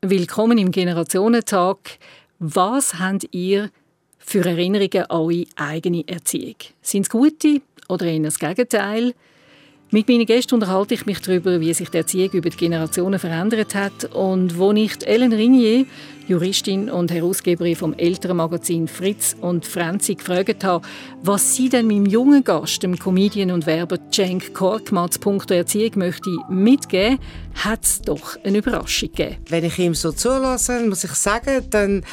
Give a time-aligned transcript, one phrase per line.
[0.00, 1.98] Willkommen im Generationentag.
[2.38, 3.68] Was habt ihr
[4.16, 6.54] für Erinnerungen an eure eigene Erziehung?
[6.80, 9.12] Sind es gute oder eher das Gegenteil?
[9.90, 13.74] Mit meinen Gästen unterhalte ich mich darüber, wie sich die Erziehung über die Generationen verändert
[13.74, 15.86] hat und wo ich Ellen Ringier,
[16.28, 20.86] Juristin und Herausgeberin vom Elternmagazin Fritz und Franzi, gefragt habe,
[21.22, 26.36] was sie denn meinem jungen Gast, dem Comedian und Werber Cenk Korkmaz, punkto Erziehung möchte
[26.50, 27.18] mitgeben,
[27.54, 29.38] hat es doch eine Überraschung gegeben.
[29.48, 32.04] Wenn ich ihm so zulasse, muss ich sagen, dann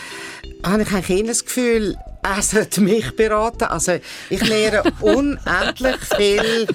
[0.66, 3.66] habe ich eigentlich das Gefühl, er sollte mich beraten.
[3.66, 6.68] Also ich lehre unendlich viel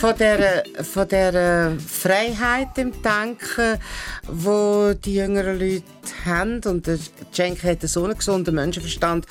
[0.00, 3.78] von der, von der Freiheit im Denken,
[4.26, 5.82] wo die jüngeren Leute
[6.24, 6.60] haben.
[6.64, 6.98] Und der
[7.32, 9.26] Cenk hat so einen gesunden Menschenverstand.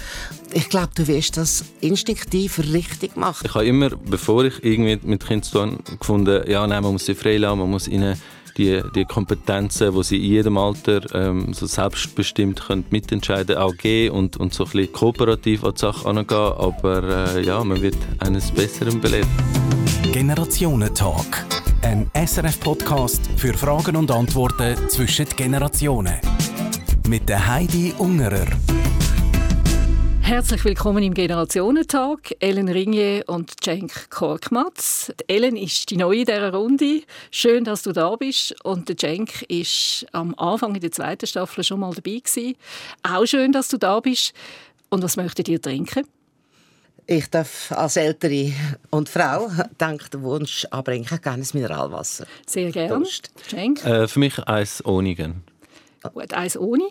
[0.53, 3.45] Ich glaube, du wirst das instinktiv richtig machen.
[3.45, 7.05] Ich habe immer, bevor ich irgendwie mit Kindern zu tun gefunden, ja, nein, man muss
[7.05, 8.15] sie frei lassen, man muss ihnen
[8.57, 14.15] die, die Kompetenzen, die sie in jedem Alter ähm, so selbstbestimmt können mitentscheiden auch geben
[14.15, 16.37] und, und so ein bisschen kooperativ an die Sache angehen.
[16.37, 19.27] Aber äh, ja, man wird eines Besseren belehrt.
[20.11, 21.45] Generationentalk.
[21.81, 26.15] Ein SRF-Podcast für Fragen und Antworten zwischen den Generationen.
[27.07, 28.47] Mit der Heidi Ungerer.
[30.25, 35.13] Herzlich willkommen im Generationentag, Ellen Ringier und Cenk Korkmaz.
[35.27, 37.03] Ellen ist die Neue dieser Runde.
[37.29, 38.55] Schön, dass du da bist.
[38.65, 42.55] Und der Cenk ist am Anfang in der zweiten Staffel schon mal dabei gewesen.
[43.03, 44.33] Auch schön, dass du da bist.
[44.89, 46.07] Und was möchtet ihr trinken?
[47.05, 48.51] Ich darf als Ältere
[48.89, 51.07] und Frau dank den Wunsch anbringen.
[51.07, 52.25] Ich gerne ein Mineralwasser.
[52.47, 53.05] Sehr gerne.
[53.83, 55.35] Äh, für mich eins ohne.
[56.13, 56.87] Gut, eins ohne.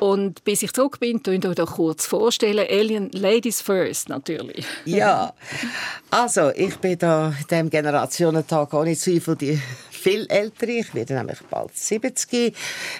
[0.00, 2.66] Und bis ich zurück bin, könnt ihr euch doch kurz vorstellen.
[2.68, 4.64] Alien Ladies First, natürlich.
[4.84, 5.32] Ja,
[6.10, 10.68] also ich bin da in diesem Generationentag ohne Zweifel die viel älter.
[10.68, 12.54] Ich werde nämlich bald 70.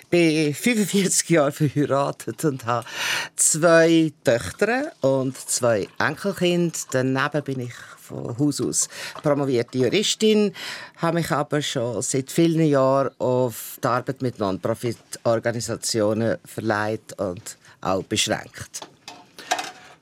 [0.08, 2.86] Bin 45 Jahre verheiratet und habe
[3.36, 6.78] zwei Töchter und zwei Enkelkinder.
[6.92, 7.74] Daneben bin ich
[8.12, 8.88] von Haus aus
[9.22, 10.52] promovierte Juristin,
[10.96, 18.02] habe mich aber schon seit vielen Jahren auf die Arbeit mit Non-Profit-Organisationen verleiht und auch
[18.04, 18.86] beschränkt.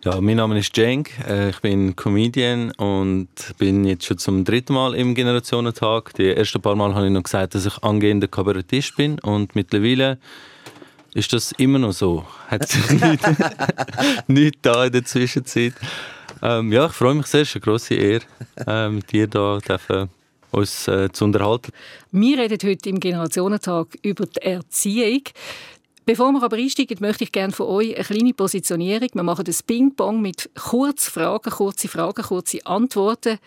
[0.02, 3.28] Ja, mein Name ist Cenk, äh, ich bin Comedian und
[3.58, 6.14] bin jetzt schon zum dritten Mal im Generationentag.
[6.14, 10.18] Die ersten paar Mal habe ich noch gesagt, dass ich angehender Kabarettist bin und mittlerweile
[11.12, 12.24] ist das immer noch so.
[12.48, 12.82] Hat sich
[14.26, 15.74] nichts, da in der Zwischenzeit.
[16.42, 18.24] Ähm, ja, ich freue mich sehr, es ist eine grosse Ehre,
[18.66, 20.08] äh, mit dir da dürfen
[20.50, 21.72] uns äh, zu unterhalten.
[22.12, 25.22] Wir reden heute im Generationentag über die Erziehung.
[26.06, 29.08] Bevor wir aber einsteigen, möchte ich gerne von euch eine kleine Positionierung.
[29.12, 33.38] Wir machen das Ping-Pong mit kurzen Fragen, kurze Fragen, kurze Antworten.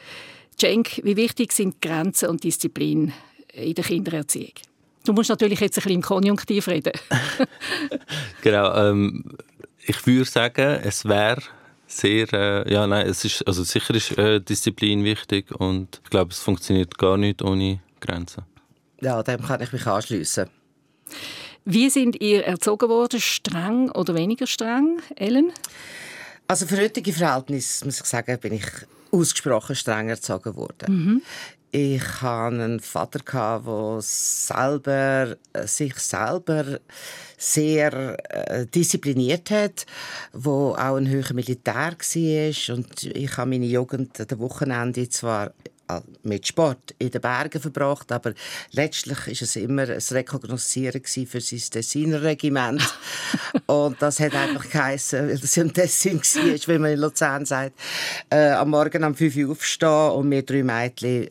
[0.57, 3.11] Cenk, wie wichtig sind Grenzen und Disziplin
[3.53, 4.53] in der Kindererziehung?
[5.05, 6.93] Du musst natürlich jetzt ein bisschen im Konjunktiv reden.
[8.41, 8.73] genau.
[8.75, 9.25] Ähm,
[9.85, 11.41] ich würde sagen, es wäre
[11.97, 16.31] sehr, äh, ja, nein, es ist, also sicher ist äh, Disziplin wichtig und ich glaube,
[16.31, 18.43] es funktioniert gar nicht ohne Grenzen.
[19.01, 20.49] Ja, dem kann ich mich anschließen.
[21.65, 23.19] Wie sind ihr erzogen worden?
[23.19, 25.51] Streng oder weniger streng, Ellen?
[26.47, 28.65] Also für heutige Verhältnisse muss ich sagen, bin ich
[29.11, 30.87] ausgesprochen streng erzogen worden.
[30.87, 31.21] Mhm.
[31.75, 33.19] Ich hatte einen Vater,
[33.66, 36.79] der selber, äh, sich selber
[37.35, 39.88] sehr äh, diszipliniert hat,
[40.34, 42.75] wo auch ein höherer Militär war.
[42.75, 45.51] Und ich habe meine Jugend am Wochenende zwar
[46.22, 48.34] mit Sport in den Bergen verbracht, aber
[48.72, 52.84] letztlich ist es immer ein Rekognoszieren für sein Tessiner-Regiment.
[53.66, 57.73] und das hat einfach geheißen, weil das im Tessin war, wie man in Luzern sagt,
[58.29, 61.29] äh, am Morgen um 5 Uhr aufstehen und wir drei Mädchen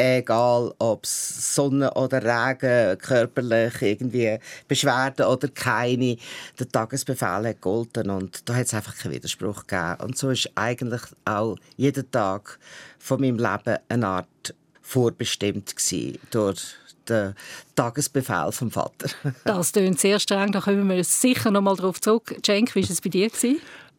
[0.00, 6.16] egal ob es Sonne oder Regen, körperlich irgendwie Beschwerden oder keine,
[6.58, 9.96] der Tagesbefehl hat gegolten und da hat es einfach keinen Widerspruch gegeben.
[10.02, 12.58] Und so ist eigentlich auch jeder Tag
[12.98, 16.74] von meinem Leben eine Art vorbestimmt gewesen durch
[17.08, 17.34] den
[17.74, 19.08] Tagesbefehl vom Vater.
[19.44, 22.36] das klingt sehr streng, da kommen wir sicher noch mal darauf zurück.
[22.42, 23.30] Cenk, wie war es bei dir?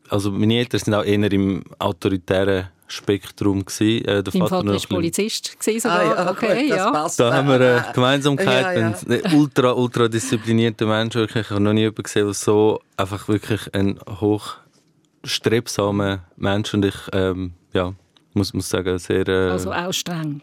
[0.10, 4.06] Also meine Eltern sind auch eher im autoritären Spektrum gewesen.
[4.06, 5.92] Äh, der Dein Vater, war Polizist sogar.
[5.92, 6.92] Ah, ja, okay, ja.
[6.92, 7.20] Passt.
[7.20, 8.64] Da haben wir eine Gemeinsamkeit.
[8.64, 8.96] Ja, ja.
[9.08, 11.16] Ein ultra, ultra disziplinierter Mensch.
[11.16, 11.46] Wirklich.
[11.46, 16.96] Ich habe noch nie jemanden gesehen, der so einfach wirklich ein hochstrebsamer Mensch und ich
[17.14, 17.94] ähm, ja,
[18.34, 19.28] muss, muss sagen, sehr...
[19.28, 20.42] Äh, also auch streng?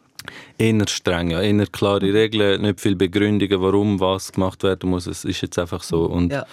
[0.59, 1.41] Eher streng, ja.
[1.41, 5.07] Eher klare Regeln, nicht viel Begründungen, warum was gemacht werden muss.
[5.07, 6.05] Es ist jetzt einfach so.
[6.05, 6.45] Und ja.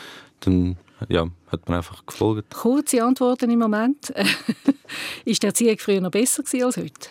[0.41, 0.77] dann
[1.09, 2.53] ja, hat man einfach gefolgt.
[2.53, 4.13] Kurze Antworten im Moment.
[5.25, 7.09] ist die Erziehung früher noch besser als heute?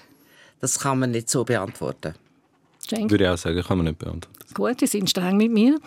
[0.61, 2.15] Das kann man nicht so beantworten.
[2.79, 3.11] Cenk?
[3.11, 4.39] Würde ich auch sagen, kann man nicht beantworten.
[4.55, 5.79] Gut, Sie sind streng mit mir.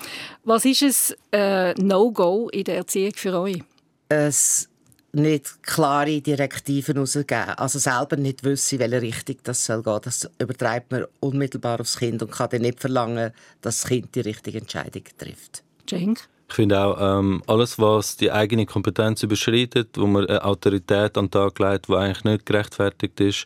[0.44, 3.64] Was ist es äh, No-Go in der Erziehung für euch?
[4.10, 4.70] Es
[5.14, 7.50] nicht klare Direktiven herausgeben.
[7.58, 10.00] Also selber nicht wissen, in welche Richtung das soll gehen.
[10.04, 14.22] Das übertreibt man unmittelbar aufs Kind und kann dann nicht verlangen, dass das Kind die
[14.22, 15.64] richtige Entscheidung trifft.
[15.88, 16.28] Cenk?
[16.50, 21.26] Ich finde auch, ähm, alles, was die eigene Kompetenz überschreitet, wo man eine Autorität an
[21.26, 23.46] den Tag legt, die eigentlich nicht gerechtfertigt ist,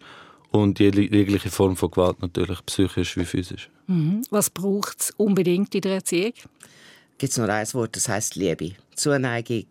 [0.51, 3.69] und jegliche Form von Gewalt natürlich, psychisch wie physisch.
[3.87, 4.21] Mhm.
[4.29, 6.33] Was braucht es unbedingt in der Erziehung?
[7.17, 8.73] Gibt es nur ein Wort, das heißt Liebe.
[8.95, 9.67] Zuneigung,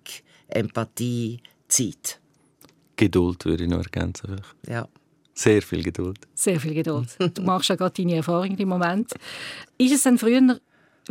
[0.49, 2.19] Empathie, Zeit.
[2.97, 4.41] Geduld würde ich noch ergänzen.
[4.67, 4.88] Ja.
[5.35, 6.19] Sehr viel Geduld.
[6.35, 7.17] Sehr viel Geduld.
[7.35, 9.12] Du machst ja gerade deine Erfahrung im Moment.
[9.79, 10.61] Ist es denn früher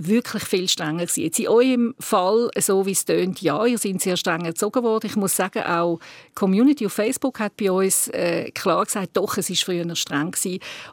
[0.07, 1.23] wirklich viel strenger gewesen.
[1.23, 5.07] Jetzt in eurem Fall, so wie es tönt, ja, ihr seid sehr streng erzogen worden.
[5.07, 5.99] Ich muss sagen, auch
[6.29, 10.33] die Community auf Facebook hat bei uns äh, klar gesagt, doch, es war früher streng.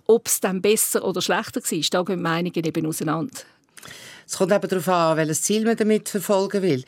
[0.07, 3.33] Ob es dann besser oder schlechter war, da gehen die Meinungen eben auseinander.
[4.27, 6.85] Es kommt eben darauf an, welches Ziel man damit verfolgen will.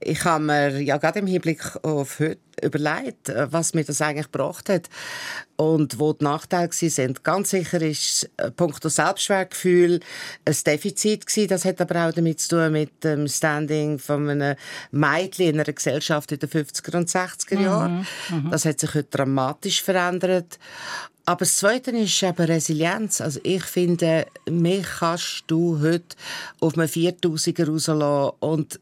[0.00, 4.68] Ich habe mir ja gerade im Hinblick auf heute überlegt, was mir das eigentlich gebracht
[4.68, 4.90] hat
[5.56, 7.24] und wo die Nachteile sind.
[7.24, 10.00] Ganz sicher ist äh, Punkt Selbstwertgefühl
[10.44, 11.48] ein Defizit gewesen.
[11.48, 14.56] Das hat aber auch damit zu tun mit dem Standing von einem
[14.90, 18.06] Mädchen in einer Gesellschaft in den 50er und 60er Jahren.
[18.28, 18.50] Mhm, mhm.
[18.50, 20.58] Das hat sich heute dramatisch verändert.
[21.24, 23.20] Aber das Zweite ist eben Resilienz.
[23.20, 26.16] Also ich finde, mich kannst du heute
[26.60, 28.80] auf einen 4000er rauslassen und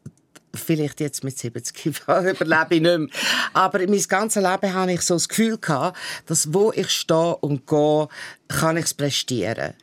[0.53, 3.07] vielleicht jetzt mit 70 überlebe ich nicht mehr.
[3.53, 7.35] Aber in meinem ganzen Leben habe ich so das Gefühl gehabt, dass wo ich stehe
[7.37, 8.07] und gehe,
[8.47, 9.73] kann ich es prestieren.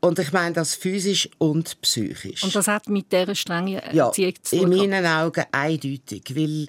[0.00, 2.42] Und ich meine das physisch und psychisch.
[2.42, 4.72] Und das hat mit dieser strengen Erziehung ja, zu tun?
[4.72, 6.68] in meinen Augen eindeutig, weil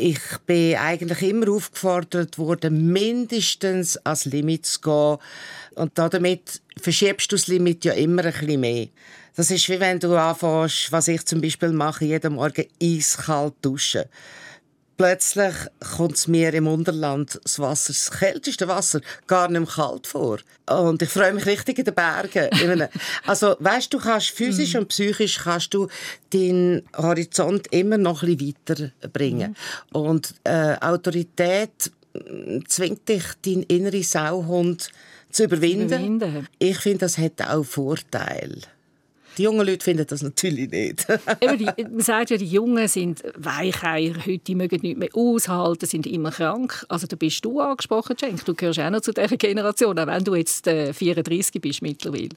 [0.00, 5.18] ich bin eigentlich immer aufgefordert worden, mindestens ans Limit zu gehen.
[5.74, 8.86] Und damit verschiebst du das Limit ja immer ein bisschen mehr.
[9.34, 14.04] Das ist wie wenn du anfängst, was ich zum Beispiel mache, jeden Morgen eiskalt duschen
[14.98, 15.54] plötzlich
[15.96, 20.38] kommt es mir im Unterland das Wasser, das kälteste Wasser, gar nicht mehr kalt vor.
[20.68, 22.88] Und ich freue mich richtig in den Bergen.
[23.26, 24.80] also, weißt du, kannst physisch mhm.
[24.80, 25.88] und psychisch kannst du
[26.30, 29.56] deinen Horizont immer noch ein bisschen weiterbringen.
[29.92, 30.00] Mhm.
[30.00, 34.90] Und äh, Autorität mm, zwingt dich, deinen inneren Sauhund
[35.30, 35.86] zu überwinden.
[35.86, 36.48] überwinden.
[36.58, 38.62] Ich finde, das hat auch Vorteile.
[39.38, 41.06] Die jungen Leute finden das natürlich nicht.
[41.40, 45.86] Eben, die, man sagt ja, die Jungen sind Weicheier heute, die mögen nicht mehr aushalten,
[45.86, 46.84] sind immer krank.
[46.88, 48.44] Also da bist du angesprochen, Cenk.
[48.44, 52.30] Du gehörst auch noch zu dieser Generation, auch wenn du jetzt äh, 34 bist mittlerweile.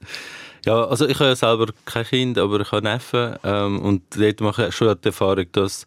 [0.63, 4.39] Ja, also ich habe ja selber kein Kind, aber ich habe Neffen ähm, und dort
[4.41, 5.85] mache ich schon die Erfahrung, dass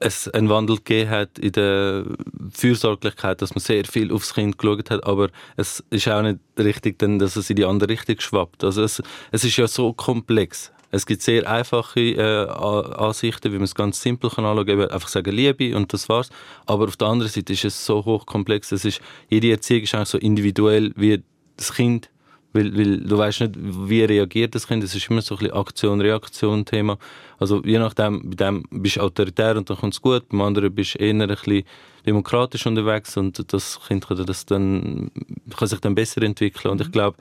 [0.00, 2.04] es einen Wandel gegeben hat in der
[2.52, 6.98] Fürsorglichkeit, dass man sehr viel aufs Kind geschaut hat, aber es ist auch nicht richtig,
[6.98, 8.64] dass es in die andere Richtung schwappt.
[8.64, 10.72] Also es, es ist ja so komplex.
[10.90, 14.90] Es gibt sehr einfache äh, Ansichten, wie man es ganz simpel kann anschauen kann.
[14.90, 16.30] Einfach sagen Liebe und das war's.
[16.66, 18.70] Aber auf der anderen Seite ist es so hochkomplex.
[18.70, 21.20] Es ist, jede Erziehung ist eigentlich so individuell wie
[21.56, 22.10] das Kind
[22.54, 24.82] weil, weil du weißt nicht, wie reagiert das Kind.
[24.84, 26.98] Es ist immer so ein bisschen Aktion-Reaktion-Thema.
[27.38, 30.74] Also je nachdem, bei dem bist du autoritär und dann kommt es gut, beim anderen
[30.74, 31.64] bist du eher ein bisschen
[32.06, 35.10] demokratisch unterwegs und das Kind kann, das dann,
[35.56, 36.72] kann sich dann besser entwickeln.
[36.72, 36.92] Und ich mhm.
[36.92, 37.16] glaube,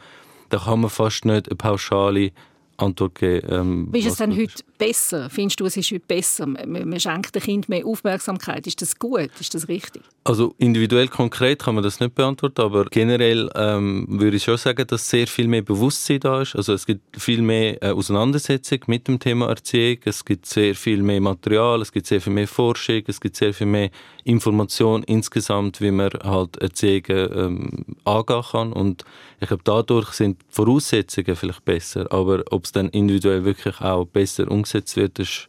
[0.50, 2.32] da kann man fast nicht eine pauschale
[2.78, 3.48] Antwort geben.
[3.50, 5.30] Ähm, Wie ist es denn heute besser?
[5.30, 6.46] Findest du, es ist heute besser?
[6.46, 8.66] Man, man schenkt dem Kind mehr Aufmerksamkeit.
[8.68, 9.30] Ist das gut?
[9.40, 10.02] Ist das richtig?
[10.24, 14.88] Also individuell konkret kann man das nicht beantworten, aber generell ähm, würde ich schon sagen,
[14.88, 16.56] dass sehr viel mehr Bewusstsein da ist.
[16.56, 19.98] Also es gibt viel mehr äh, Auseinandersetzung mit dem Thema Erziehung.
[20.06, 23.54] Es gibt sehr viel mehr Material, es gibt sehr viel mehr Forschung, es gibt sehr
[23.54, 23.90] viel mehr
[24.24, 28.74] Information insgesamt, wie man halt Erziehung ähm, angehen kann.
[28.74, 29.04] Und
[29.40, 34.06] ich glaube, dadurch sind die Voraussetzungen vielleicht besser, aber ob es dann individuell wirklich auch
[34.06, 35.48] besser umgesetzt wird, ist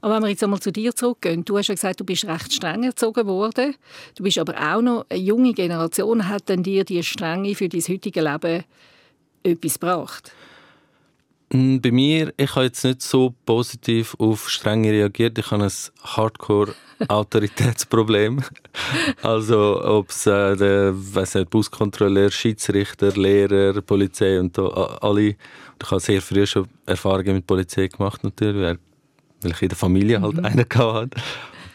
[0.00, 2.52] aber wenn wir jetzt einmal zu dir zurückgehen, du hast ja gesagt, du bist recht
[2.52, 3.76] streng erzogen worden.
[4.16, 6.28] Du bist aber auch noch eine junge Generation.
[6.28, 8.64] Hat denn dir die Strenge für dein heutige Leben
[9.42, 10.32] etwas gebracht?
[11.52, 15.36] Mm, bei mir, ich habe jetzt nicht so positiv auf Strenge reagiert.
[15.38, 15.72] Ich habe ein
[16.04, 18.44] Hardcore-Autoritätsproblem.
[19.22, 24.68] also ob es äh, der weiss nicht, Buskontrolleur, Schiedsrichter, Lehrer, Polizei und da,
[25.00, 25.34] alle.
[25.82, 28.78] Ich habe sehr früh schon Erfahrungen mit Polizei gemacht natürlich, weil
[29.50, 30.44] ich in der Familie halt mhm.
[30.44, 31.10] einen hatte.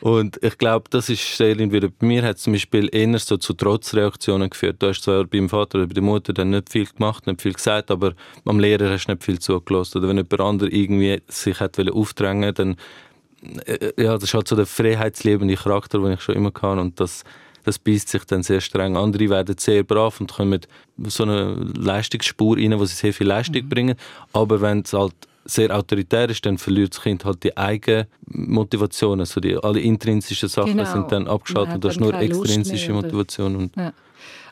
[0.05, 1.91] Und ich glaube, das ist sehr individuell.
[1.97, 4.75] Bei mir hat es zum Beispiel eher so zu Trotzreaktionen geführt.
[4.77, 7.53] Du hast zwar beim Vater oder bei der Mutter dann nicht viel gemacht, nicht viel
[7.53, 8.13] gesagt, aber
[8.45, 9.97] am Lehrer hast du nicht viel zugelassen.
[9.97, 12.75] Oder wenn jemand anderes irgendwie sich hat aufdrängen dann
[13.65, 16.81] äh, ja, das ist halt so der freiheitsliebende Charakter, den ich schon immer hatte.
[16.81, 17.23] Und das
[17.63, 18.95] das beißt sich dann sehr streng.
[18.95, 20.61] Andere werden sehr brav und kommen
[21.07, 23.69] so eine Leistungsspur rein, wo sie sehr viel Leistung mhm.
[23.69, 23.95] bringen.
[24.33, 29.19] Aber wenn es halt sehr autoritär ist, dann verliert das Kind halt die eigene Motivation.
[29.19, 30.91] Also die, alle intrinsischen Sachen genau.
[30.91, 33.55] sind dann abgeschaltet und das ist nur extrinsische Motivation.
[33.55, 33.93] Und ja.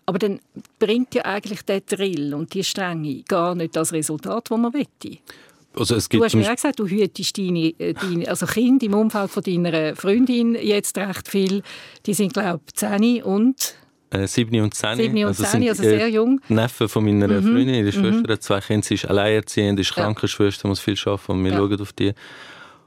[0.06, 0.40] Aber dann
[0.80, 5.18] bringt ja eigentlich der Drill und die Strenge gar nicht das Resultat, das man wette.
[5.76, 9.32] Also du hast mir auch gesagt, du hütest deine, äh, deine also Kinder im Umfeld
[9.32, 11.64] von deiner Freundin jetzt recht viel.
[12.06, 13.76] Die sind, glaube ich, 10 und...
[14.14, 14.98] Äh, 7 und 10.
[14.98, 16.40] 7 und also, 10, also sehr jung.
[16.48, 17.44] Neffen von meiner mhm.
[17.44, 18.32] Freundin, ihre Schwester mhm.
[18.32, 20.04] hat zwei Kinder, sie ist alleinerziehend, ist ja.
[20.04, 21.58] Krankenschwester, muss viel arbeiten und wir ja.
[21.58, 22.14] schauen auf die.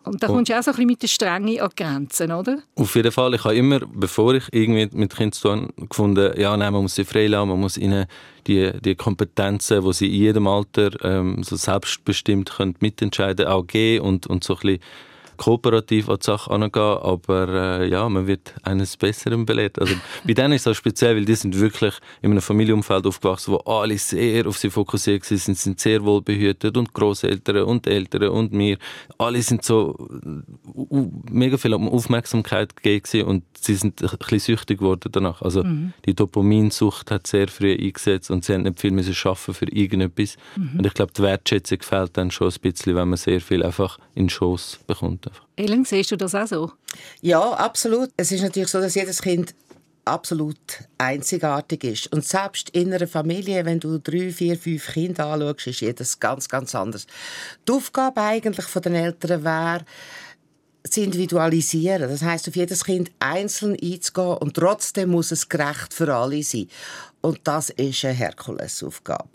[0.05, 2.59] Und da kommst du auch so ein bisschen mit der Strenge an Grenzen, oder?
[2.77, 3.35] Auf jeden Fall.
[3.35, 6.95] Ich habe immer, bevor ich irgendwie mit Kindern zu tun gefunden, ja, nein, man muss
[6.95, 8.07] sie freilassen, man muss ihnen
[8.47, 14.05] die, die Kompetenzen, die sie in jedem Alter ähm, so selbstbestimmt können, mitentscheiden auch geben
[14.07, 14.81] und, und so ein bisschen
[15.37, 17.49] kooperativ an die Sache angehen, aber
[17.81, 19.79] äh, ja, man wird eines Besseren belehrt.
[19.79, 23.55] Also, bei denen ist es auch speziell, weil die sind wirklich in einem Familienumfeld aufgewachsen,
[23.55, 28.29] wo alle sehr auf sie fokussiert sind, sind sehr wohl behütet und Großeltern und Eltern
[28.29, 28.79] und mir,
[29.19, 29.97] alle sind so
[30.75, 35.43] uh, mega viel Aufmerksamkeit gegeben und sie sind ein bisschen süchtig geworden danach.
[35.43, 35.93] Also mhm.
[36.05, 40.37] die Dopaminsucht hat sehr früh eingesetzt und sie haben nicht viel müssen schaffen für irgendetwas.
[40.57, 40.79] Mhm.
[40.79, 43.99] Und ich glaube, die Wertschätzung fehlt dann schon ein bisschen, wenn man sehr viel einfach
[44.15, 45.26] in Schoss bekommt.
[45.27, 45.47] Einfach.
[45.57, 46.73] Ellen, siehst du das auch so?
[47.21, 48.11] Ja, absolut.
[48.17, 49.55] Es ist natürlich so, dass jedes Kind
[50.05, 50.59] absolut
[50.99, 52.13] einzigartig ist.
[52.13, 56.49] Und selbst in einer Familie, wenn du drei, vier, fünf Kinder anschaust, ist jedes ganz,
[56.49, 57.07] ganz anders.
[57.67, 59.85] Die Aufgabe eigentlich von den Eltern wäre,
[60.89, 62.09] zu individualisieren.
[62.09, 66.69] Das heißt, auf jedes Kind einzeln einzugehen und trotzdem muss es gerecht für alle sein.
[67.21, 69.29] Und das ist eine Herkulesaufgabe.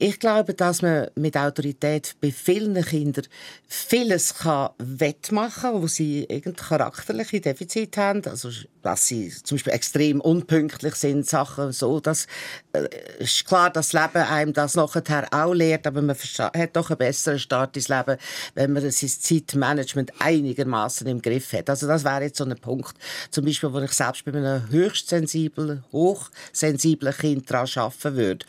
[0.00, 3.26] Ich glaube, dass man mit Autorität bei vielen Kindern
[3.66, 6.26] vieles kann wettmachen kann, wo sie
[6.56, 8.24] charakterliche Defizite haben.
[8.26, 8.50] Also,
[8.82, 12.00] dass sie zum Beispiel extrem unpünktlich sind, Sachen so.
[12.00, 12.26] Das
[12.72, 16.90] äh, ist klar, dass das Leben einem das nachher auch lehrt, aber man hat doch
[16.90, 18.16] einen besseren Start ins Leben,
[18.54, 21.70] wenn man sein Zeitmanagement einigermaßen im Griff hat.
[21.70, 22.96] Also das wäre jetzt so ein Punkt,
[23.30, 28.46] zum Beispiel, wo ich selbst bei einem höchst sensiblen, hochsensiblen Kind daran arbeiten würde.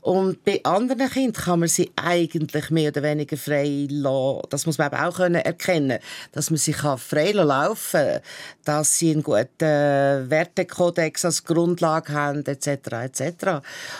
[0.00, 4.42] Und bei anderen Kindern kann man sie eigentlich mehr oder weniger frei lassen.
[4.50, 5.98] Das muss man auch erkennen
[6.32, 8.20] dass man sie frei laufen kann,
[8.64, 9.46] dass sie einen guten
[10.30, 12.68] Wertekodex als Grundlage haben, etc.
[12.92, 13.46] etc.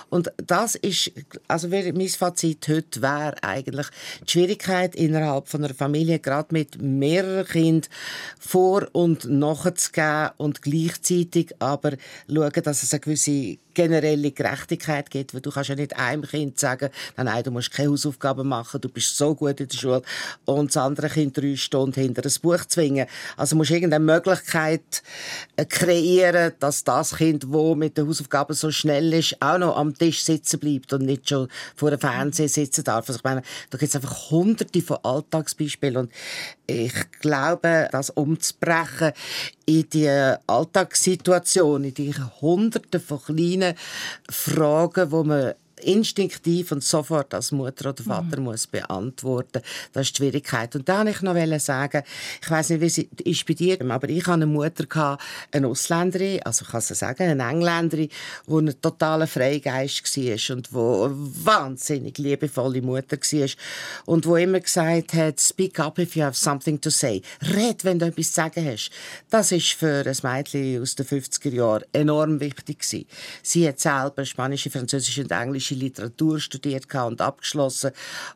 [0.09, 1.13] Und das ist,
[1.49, 3.87] also mein Fazit heute wäre eigentlich
[4.27, 7.91] die Schwierigkeit innerhalb von einer Familie, gerade mit mehreren Kindern
[8.39, 11.93] vor- und nachzugeben und gleichzeitig aber
[12.29, 16.59] schauen, dass es eine gewisse generelle Gerechtigkeit gibt, weil du kannst ja nicht einem Kind
[16.59, 20.03] sagen, nein, du musst keine Hausaufgaben machen, du bist so gut in der Schule
[20.45, 23.07] und das andere Kind drei Stunden hinter ein Buch zwingen.
[23.39, 25.03] Also musst du irgendeine Möglichkeit
[25.57, 29.97] äh, kreieren, dass das Kind, wo mit den Hausaufgaben so schnell ist, auch noch am
[29.97, 33.09] Tisch sitzen bleibt und nicht schon vor dem Fernseher sitzen darf.
[33.09, 36.13] Also ich meine, da gibt es einfach hunderte von Alltagsbeispielen und
[36.67, 39.13] ich glaube, das umzubrechen
[39.67, 40.09] in die
[40.47, 43.70] Alltagssituation, in die Hunderte von kleinen
[44.31, 48.45] Fragen, wo man instinktiv und sofort als Mutter oder Vater mhm.
[48.45, 49.63] muss beantworten.
[49.93, 50.75] Das ist die Schwierigkeit.
[50.77, 52.03] Und da wollte ich noch sagen,
[52.43, 55.19] ich weiß nicht, wie es ist bei dir, aber ich hatte eine Mutter,
[55.53, 58.09] eine Ausländerin, also ich kann es sagen, eine Engländerin,
[58.47, 63.49] die ein totaler Freigeist war und wo eine wahnsinnig liebevolle Mutter war
[64.07, 67.23] und wo immer gesagt hat, speak up if you have something to say.
[67.43, 68.91] Red, wenn du etwas zu sagen hast.
[69.31, 73.07] Das ist für ein Mädchen aus den 50er Jahren enorm wichtig gewesen.
[73.43, 77.93] Sie hat selber spanische, französische und englische französische Literatur studiert und abgeschlossen.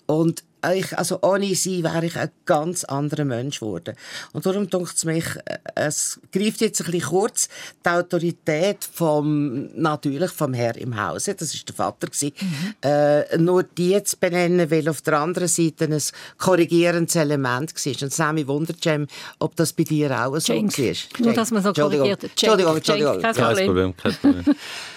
[0.07, 3.95] Und ich, also ohne sie wäre ich ein ganz anderer Mensch geworden.
[4.33, 7.51] Und darum denkt es mich, äh, es greift jetzt ein bisschen kurz
[7.85, 12.75] die Autorität vom, natürlich vom Herr im Hause, das ist der Vater gewesen, mhm.
[12.81, 16.03] äh, nur die zu benennen, weil auf der anderen Seite ein
[16.39, 18.03] korrigierendes Element war.
[18.03, 19.07] Und mich wundert, Cem,
[19.41, 20.79] ob das bei dir auch so Cenk.
[20.79, 20.95] war.
[21.19, 22.25] Nur, dass man so korrigiert.
[22.25, 23.21] Entschuldigung, Entschuldigung.
[23.21, 23.95] Kein Problem.
[23.99, 24.45] Kein Problem.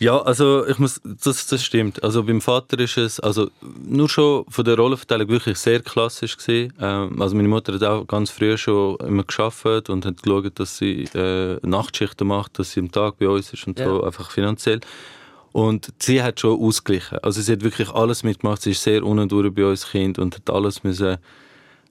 [0.00, 2.02] Ja, also ich muss, das, das stimmt.
[2.04, 3.50] Also beim Vater ist es also
[3.84, 6.72] nur schon von der Rollenverteilung wirklich sehr klassisch gewesen.
[6.80, 10.78] Ähm, also meine Mutter hat auch ganz früh schon immer geschafft und hat geschaut, dass
[10.78, 13.86] sie äh, Nachtschichten macht, dass sie am Tag bei uns ist und ja.
[13.86, 14.80] so einfach finanziell.
[15.52, 17.18] Und sie hat schon ausgeglichen.
[17.18, 18.62] Also sie hat wirklich alles mitgemacht.
[18.62, 21.16] Sie ist sehr unendurch bei uns Kind und hat alles müssen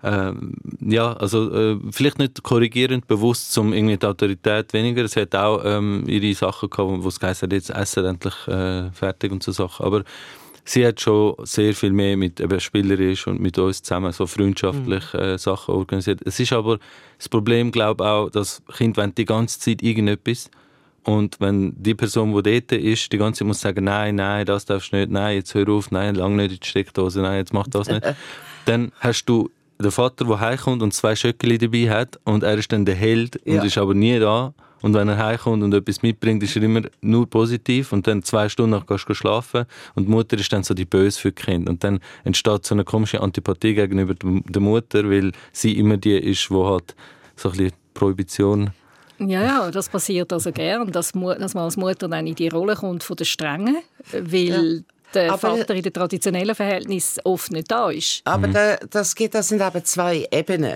[0.08, 5.04] ähm, ja, also äh, vielleicht nicht korrigierend bewusst, um irgendwie die Autorität weniger.
[5.04, 8.90] Es hat auch ähm, ihre Sachen gehabt, wo es geheißen hat, jetzt essen endlich äh,
[8.92, 9.86] fertig und so Sachen.
[9.86, 10.04] Aber
[10.64, 15.14] sie hat schon sehr viel mehr mit eben spielerisch und mit uns zusammen so freundschaftlich
[15.14, 15.20] mhm.
[15.20, 16.22] äh, Sachen organisiert.
[16.24, 16.80] Es ist aber
[17.18, 20.50] das Problem, glaube ich, auch, dass Kinder die ganze Zeit irgendetwas
[21.04, 24.64] Und wenn die Person, die dort ist, die ganze Zeit muss sagen, nein, nein, das
[24.64, 27.54] darfst du nicht, nein, jetzt hör auf, nein, lang nicht in die Steckdose, nein, jetzt
[27.54, 28.06] mach das nicht,
[28.66, 29.50] dann hast du
[29.80, 33.40] den Vater, der heimkommt und zwei Schöckeli dabei hat und er ist dann der Held
[33.46, 33.60] ja.
[33.60, 34.54] und ist aber nie da.
[34.82, 38.48] Und wenn er heimkommt und etwas mitbringt, ist er immer nur positiv und dann zwei
[38.48, 39.66] Stunden nach gehst du schlafen
[39.96, 41.72] und die Mutter ist dann so die Böse für die Kinder.
[41.72, 46.50] Und dann entsteht so eine komische Antipathie gegenüber der Mutter, weil sie immer die ist,
[46.50, 46.96] die halt
[47.36, 48.72] so ein bisschen Prohibition
[49.20, 52.76] ja, ja, das passiert also gern, dass, dass man als Mutter dann in die Rolle
[52.76, 53.78] kommt von der Strengen,
[54.12, 58.22] weil ja der aber, Vater in den traditionellen Verhältnissen oft nicht da ist.
[58.26, 58.54] Aber mhm.
[58.54, 60.74] da, das, geht, das sind eben zwei Ebenen.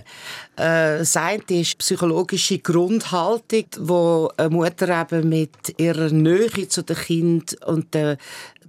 [0.55, 6.95] Äh, das eine ist psychologische Grundhaltung, wo eine Mutter eben mit ihrer Nähe zu dem
[6.95, 8.17] Kind und der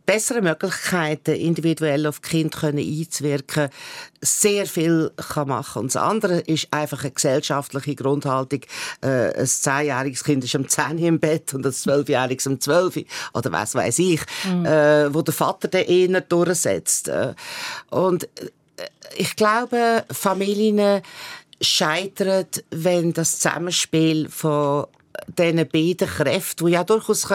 [0.04, 3.68] bessere Möglichkeiten, individuell auf die Kinder einzuwirken,
[4.22, 5.82] sehr viel kann machen.
[5.82, 8.60] Und das andere ist einfach eine gesellschaftliche Grundhaltung.
[9.02, 13.52] Äh, ein zehnjähriges Kind ist um 10 im Bett und ein zwölfjähriges um 12 oder
[13.52, 14.64] was weiß ich, mhm.
[14.64, 17.08] äh, wo der Vater den eher durchsetzt.
[17.08, 17.34] Äh,
[17.90, 18.28] und äh,
[19.16, 21.02] ich glaube, Familien
[21.60, 24.86] scheitern, wenn das Zusammenspiel von
[25.38, 27.26] diesen beiden Kräften, die ja durchaus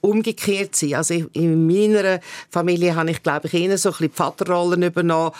[0.00, 0.98] umgekehrt sein können.
[0.98, 2.20] Also in meiner
[2.50, 5.32] Familie habe ich, glaube ich, eher so ein bisschen die Vaterrollen übernommen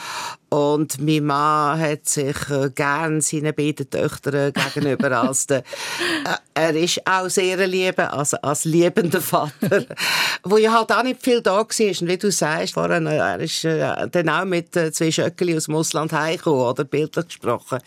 [0.54, 6.76] und mein Mann hat sich äh, gern seinen beiden Töchtern gegenüber als der, äh, er
[6.76, 9.84] ist auch sehr lieb, als, als liebender Vater,
[10.44, 11.62] wo ja halt auch nicht viel da war.
[11.62, 15.56] Und wie du sagst, vorhin, äh, er ist äh, dann auch mit äh, zwei Schöckeli
[15.56, 17.80] aus dem Ausland heimgekommen, oder bildlich gesprochen.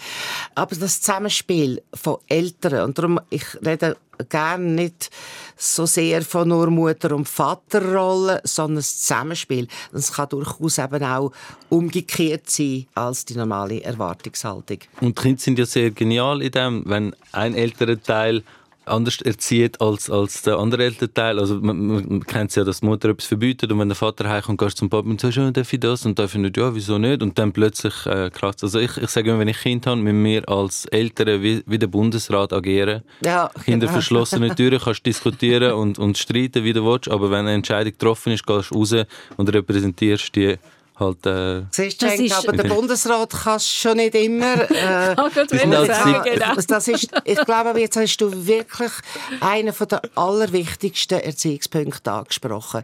[0.54, 3.96] Aber das Zusammenspiel von Eltern, und darum, ich rede
[4.28, 5.10] gerne nicht
[5.58, 9.68] so sehr von nur Mutter- und Vaterrolle, sondern das Zusammenspiel.
[9.92, 11.32] Es kann durchaus eben auch
[11.70, 14.80] umgekehrt sein als die normale Erwartungshaltung.
[15.02, 18.44] Und Kinder sind ja sehr genial in dem, wenn ein älterer Teil
[18.88, 21.39] anders erzieht als, als der andere Elternteil.
[21.39, 24.60] Also man, man kennt ja, dass die Mutter etwas verbietet und wenn der Vater heimkommt,
[24.60, 26.06] gehst du zum Papa und sagst, ja, darf ich das?
[26.06, 27.22] Und dann findet ja, wieso nicht?
[27.22, 30.24] Und dann plötzlich äh, kracht Also ich, ich sage immer, wenn ich Kind habe, müssen
[30.24, 33.03] wir als Eltern wie, wie der Bundesrat agieren.
[33.24, 33.91] Ja, Hinter genau.
[33.98, 37.91] verschlossenen Türen kannst du diskutieren und, und streiten, wie du willst, aber wenn eine Entscheidung
[37.91, 38.93] getroffen ist, gehst du raus
[39.38, 40.58] und repräsentierst die
[41.00, 41.26] halt...
[41.26, 44.68] Äh, Siehst du, ist, aber der Bundesrat kann es schon nicht immer.
[44.78, 46.56] Äh, sagen, genau.
[46.56, 48.92] das ist, ich glaube, jetzt hast du wirklich
[49.40, 52.84] einen der allerwichtigsten Erziehungspunkte angesprochen.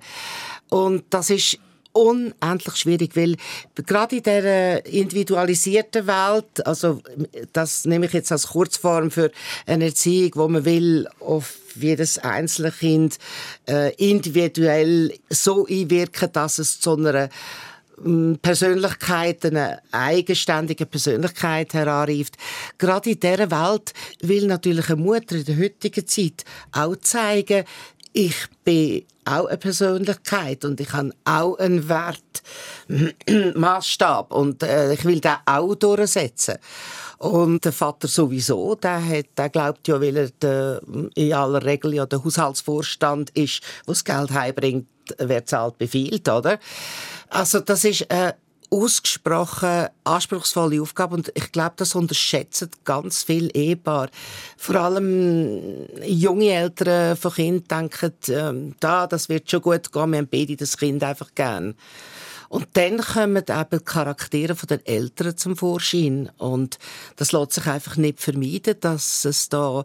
[0.69, 1.59] Und das ist
[1.93, 3.35] unendlich schwierig, weil
[3.75, 7.01] gerade in dieser individualisierten Welt, also
[7.53, 9.31] das nehme ich jetzt als Kurzform für
[9.65, 13.17] eine Erziehung, wo man will auf jedes einzelne Kind
[13.67, 17.29] äh, individuell so einwirken, dass es zu einer
[18.41, 22.37] Persönlichkeit, eine eigenständige Persönlichkeit heranreift.
[22.77, 27.65] Gerade in dieser Welt will natürlich eine Mutter in der heutigen Zeit auch zeigen,
[28.13, 32.43] ich bin auch eine Persönlichkeit und ich habe auch einen Wert,
[33.55, 36.57] Maßstab und äh, ich will den auch durchsetzen.
[37.17, 40.81] Und der Vater sowieso, der, hat, der glaubt ja, weil er der,
[41.15, 46.59] in aller Regel ja der Haushaltsvorstand ist, das Geld heimbringt, wer zahlt, befiehlt, oder?
[47.33, 48.35] Also das ist eine
[48.69, 54.09] ausgesprochen anspruchsvolle Aufgabe und ich glaube, das unterschätzen ganz viele Ehepaare.
[54.55, 60.19] Vor allem junge Eltern von Kindern denken, äh, da, das wird schon gut gehen, wir
[60.19, 61.73] haben beide das Kind einfach gern.
[62.53, 66.29] Und dann kommen eben die Charaktere der Eltern zum Vorschein.
[66.37, 66.77] Und
[67.15, 69.83] das lässt sich einfach nicht vermeiden, dass es da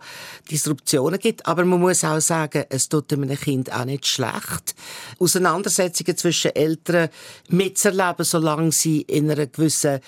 [0.50, 1.46] Disruptionen gibt.
[1.46, 4.74] Aber man muss auch sagen, es tut einem Kind auch nicht schlecht,
[5.18, 7.08] Auseinandersetzungen zwischen Eltern
[7.48, 10.00] mitzuerleben, solange sie in einer gewissen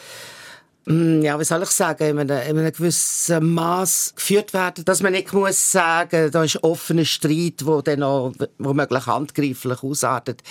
[0.86, 5.12] ja, wie soll ich sagen, in einem, in einem gewissen Maß geführt werden, dass man
[5.12, 10.42] nicht muss sagen, da ist offener Streit, wo dann auch womöglich handgreiflich ausartet.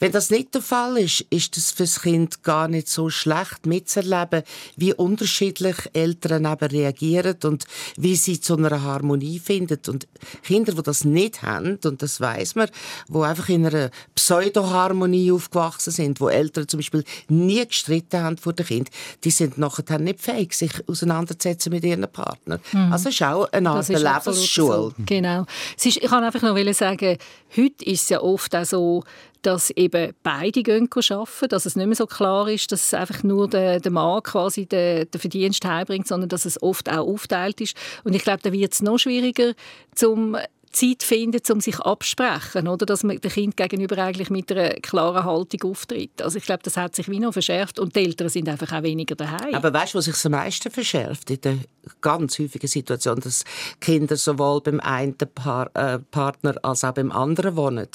[0.00, 4.42] Wenn das nicht der Fall ist, ist das Kind gar nicht so schlecht mitzuerleben,
[4.76, 7.64] wie unterschiedlich Eltern eben reagieren und
[7.96, 9.78] wie sie zu einer Harmonie finden.
[9.86, 10.08] Und
[10.42, 12.70] Kinder, die das nicht haben, und das weiß man,
[13.08, 18.52] wo einfach in einer Pseudo-Harmonie aufgewachsen sind, wo Eltern zum Beispiel nie gestritten haben vor
[18.52, 18.90] dem Kind,
[19.22, 22.60] die sind nachher nicht fähig, sich auseinanderzusetzen mit ihren Partnern.
[22.72, 22.92] Mhm.
[22.92, 24.76] Also ist auch eine Art Lebensschule.
[24.76, 24.92] So.
[25.04, 25.44] Genau.
[25.76, 27.18] Ist, ich kann einfach noch sagen,
[27.56, 29.04] heute ist es ja oft auch so,
[29.46, 33.22] dass eben beide gehen arbeiten, dass es nicht mehr so klar ist, dass es einfach
[33.22, 37.60] nur der, der Mann quasi den, den Verdienst heimbringt, sondern dass es oft auch aufteilt
[37.60, 37.76] ist.
[38.02, 39.52] Und ich glaube, da wird es noch schwieriger,
[39.94, 40.36] zum
[40.76, 42.86] Zeit finden, um sich absprechen, oder?
[42.86, 46.20] Dass man dem Kind gegenüber eigentlich mit einer klaren Haltung auftritt.
[46.20, 48.82] Also ich glaube, das hat sich wie noch verschärft und die Eltern sind einfach auch
[48.82, 49.54] weniger daheim.
[49.54, 51.58] Aber weißt du, was sich am meisten verschärft in der
[52.00, 53.44] ganz häufige Situation, dass
[53.80, 57.88] Kinder sowohl beim einen Paar, äh, Partner als auch beim anderen wohnen.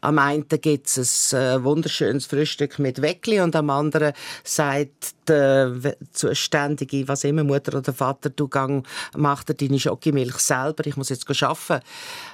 [0.00, 4.12] Am einen gibt es ein äh, wunderschönes Frühstück mit Weckli und am anderen
[4.44, 10.86] sagt der zuständige, was immer Mutter oder Vater, du gang, mach dir deine Schokimilch selber,
[10.86, 11.84] ich muss jetzt arbeiten.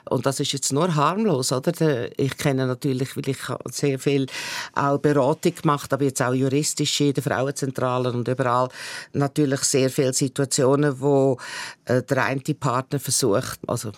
[0.08, 1.72] Und das ist jetzt nur harmlos, oder?
[2.18, 4.26] Ich kenne natürlich, weil ich sehr viel
[4.74, 8.68] auch Beratung gemacht, aber jetzt auch juristisch in den Frauenzentralen und überall
[9.12, 11.38] natürlich sehr viele Situationen, wo
[11.84, 13.92] äh, der eine Partner versucht, also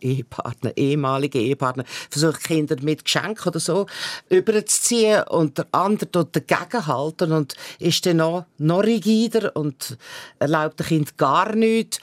[0.00, 3.86] Ehepartner, ehemalige Ehepartner, versucht Kinder mit Geschenk oder so
[4.28, 9.98] überzuziehen und der andere tut dagegen halten und ist dann noch, noch rigider und
[10.38, 12.00] erlaubt dem Kind gar nichts.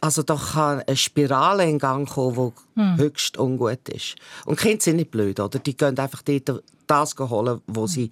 [0.00, 2.96] Also da kann eine Spirale in Gang kommen, die hm.
[2.98, 4.16] höchst ungut ist.
[4.44, 5.58] Und Kinder sind nicht blöd, oder?
[5.58, 8.10] Die gehen einfach dort das holen, wo sie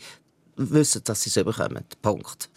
[0.57, 1.85] wissen, dass sie es bekommen.
[2.03, 2.49] Punkt.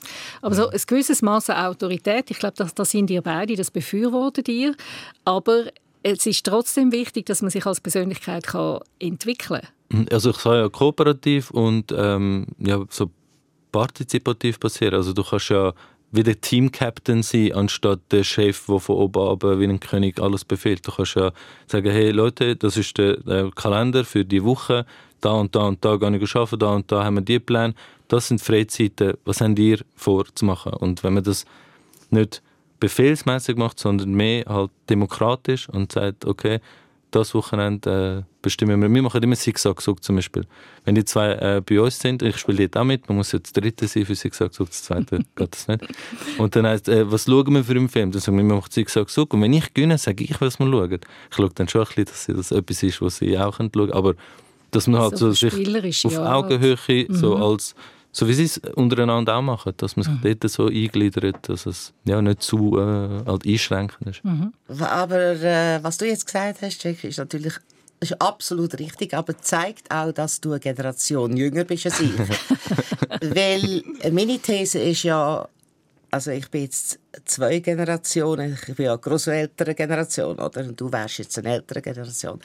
[0.41, 3.71] Aber so ein gewisses Maß an Autorität, ich glaube, das, das sind ihr beide, das
[3.71, 4.75] befürwortet ihr.
[5.23, 5.65] Aber
[6.03, 10.07] es ist trotzdem wichtig, dass man sich als Persönlichkeit kann entwickeln kann.
[10.11, 13.09] Also ich sage ja kooperativ und ähm, ja, so
[13.71, 14.95] partizipativ passieren.
[14.95, 15.73] Also du kannst ja
[16.11, 20.45] wie der Team-Captain sein, anstatt der Chef, der von oben ab wie ein König alles
[20.45, 20.87] befehlt.
[20.87, 21.31] Du kannst ja
[21.67, 24.85] sagen, hey Leute, das ist der, der Kalender für die Woche,
[25.21, 27.73] da und da und da gehe ich arbeiten, da und da haben wir die Pläne.
[28.07, 30.73] Das sind Freizeiten, was habt ihr vor zu machen?
[30.73, 31.45] Und wenn man das
[32.11, 32.41] nicht
[32.79, 36.59] befehlsmäßig macht, sondern mehr halt demokratisch und sagt, okay,
[37.15, 38.89] das Wochenende äh, bestimmen wir.
[38.89, 40.45] Wir machen immer Zigzag-Zug zum Beispiel.
[40.83, 43.55] Wenn die zwei äh, bei uns sind, ich spiele dort auch mit, man muss jetzt
[43.55, 45.83] Dritte sein für Zigzag-Zug, das Zweite geht das nicht.
[46.37, 48.11] Und dann heisst, äh, was schauen wir für einen Film?
[48.11, 49.33] Dann sagen wir, wir machen Zigzag-Zug.
[49.33, 50.99] Und wenn ich gewinne, sage ich, was wir schauen.
[51.29, 53.91] Ich schaue dann schon ein bisschen, dass das etwas ist, was sie auch schauen können.
[53.91, 54.15] Aber
[54.71, 57.07] dass man halt so, so sich auf ja, Augenhöhe, halt.
[57.15, 57.75] so als
[58.15, 60.39] so wie sie es untereinander auch machen, dass man sich mhm.
[60.39, 64.23] dort so eingliedert, dass es ja, nicht zu äh, halt einschränkend ist.
[64.23, 64.53] Mhm.
[64.79, 67.55] Aber äh, was du jetzt gesagt hast, Jack, ist natürlich
[67.99, 72.17] ist absolut richtig, aber zeigt auch, dass du eine Generation jünger bist als ich.
[72.17, 75.45] Weil meine These ist ja,
[76.09, 80.61] also ich bin jetzt zwei Generationen, ich bin ja eine Generation, oder?
[80.61, 82.39] Und du wärst jetzt eine ältere Generation.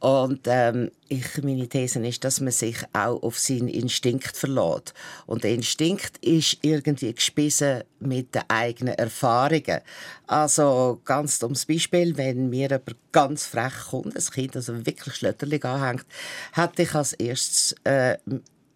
[0.00, 4.94] Und ähm, ich, meine These ist, dass man sich auch auf seinen Instinkt verlässt.
[5.26, 9.80] Und der Instinkt ist irgendwie gespissen mit den eigenen Erfahrungen.
[10.26, 15.64] Also ganz dummes Beispiel, wenn mir jemand ganz frech kommt, ein Kind, also wirklich schlötterlich
[15.66, 16.06] anhängt,
[16.52, 18.16] hatte ich als erstes äh,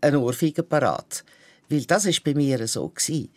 [0.02, 1.24] eine Ohrfeige parat.
[1.70, 3.30] Weil das ist bei mir so gewesen.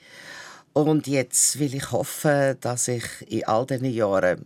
[0.74, 4.46] Und jetzt will ich hoffen, dass ich in all diesen Jahren,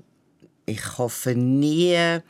[0.67, 2.21] ich hoffe nie,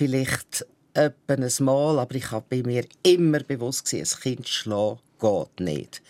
[0.00, 4.98] vielleicht etwa ein Mal, aber ich habe bei mir immer bewusst gesehen, ein Kind schlagen
[5.20, 6.02] geht nicht.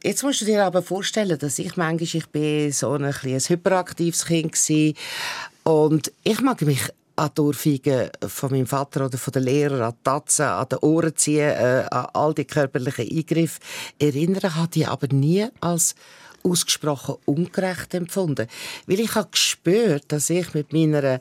[0.00, 4.26] Jetzt musst du dir aber vorstellen, dass ich manchmal ich bin so ein, ein hyperaktives
[4.26, 9.82] Kind war und ich mag mich an die von meinem Vater oder von den Lehrern,
[9.82, 13.58] an die Tatzen, an die Ohren ziehen, äh, an all die körperlichen Eingriffe
[13.98, 15.96] erinnern, habe ich aber nie als
[16.44, 18.46] ausgesprochen ungerecht empfunden.
[18.86, 21.18] Weil ich habe gespürt, dass ich mit meiner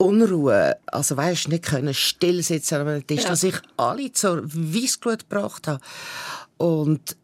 [0.00, 3.28] Unruhe, also weißt, nicht können still sitzen am Tisch, ja.
[3.28, 5.80] dass ich alle zur Weissglut gebracht habe.
[6.56, 7.16] Und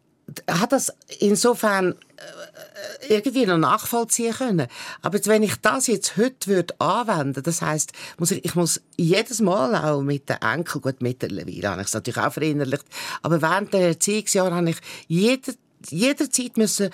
[0.47, 4.67] hat das insofern äh, irgendwie noch nachvollziehen können.
[5.01, 9.41] Aber wenn ich das jetzt heute würde anwenden, das heißt, muss ich, ich muss jedes
[9.41, 12.85] Mal auch mit den Enkel, gut mittlerweile habe ich es natürlich auch verinnerlicht,
[13.21, 15.53] aber während der Erziehungsjahre habe ich jeder,
[15.89, 16.89] jederzeit müssen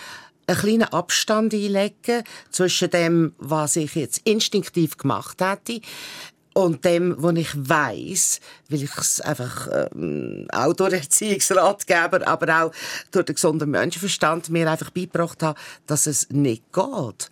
[0.53, 5.81] einen kleinen Abstand einlegen zwischen dem, was ich jetzt instinktiv gemacht hätte,
[6.53, 8.39] und dem, was ich weiß,
[8.69, 12.71] weil ich es einfach ähm, auch durch Erziehungsratgeber, aber auch
[13.11, 17.29] durch den gesunden Menschenverstand mir einfach beigebracht habe, dass es nicht geht.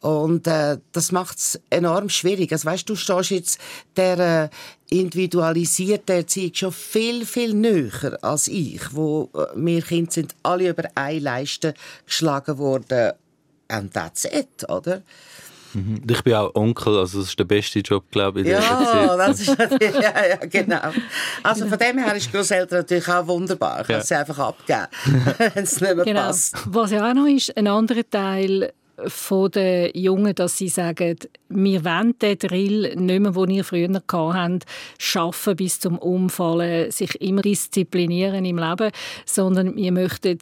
[0.00, 2.52] Und äh, das macht es enorm schwierig.
[2.52, 3.60] Also weißt, du stehst jetzt
[3.96, 4.48] der äh,
[4.90, 10.88] individualisierte Erziehung schon viel, viel näher als ich, wo äh, wir Kinder sind alle über
[10.96, 13.12] eine Leiste geschlagen worden.
[13.68, 15.02] And that's it, oder?
[15.74, 16.02] Mhm.
[16.08, 18.48] Ich bin auch Onkel, also das ist der beste Job, glaube ich.
[18.48, 20.90] Ja, das ist natürlich, ja, ja, genau.
[21.42, 23.80] Also von dem her ist Großeltern natürlich auch wunderbar.
[23.80, 24.02] Ich kann ja.
[24.02, 24.86] sie einfach abgeben,
[25.54, 26.20] wenn es nicht mehr genau.
[26.20, 26.56] passt.
[26.66, 28.72] Was ja auch noch ist, ein anderer Teil
[29.06, 31.16] von den Jungen, dass sie sagen,
[31.48, 34.64] wir wollen den Drill nicht mehr, den ihr früher hattet,
[34.98, 38.90] schaffen bis zum Umfallen, sich immer disziplinieren im Leben,
[39.24, 40.38] sondern wir möchten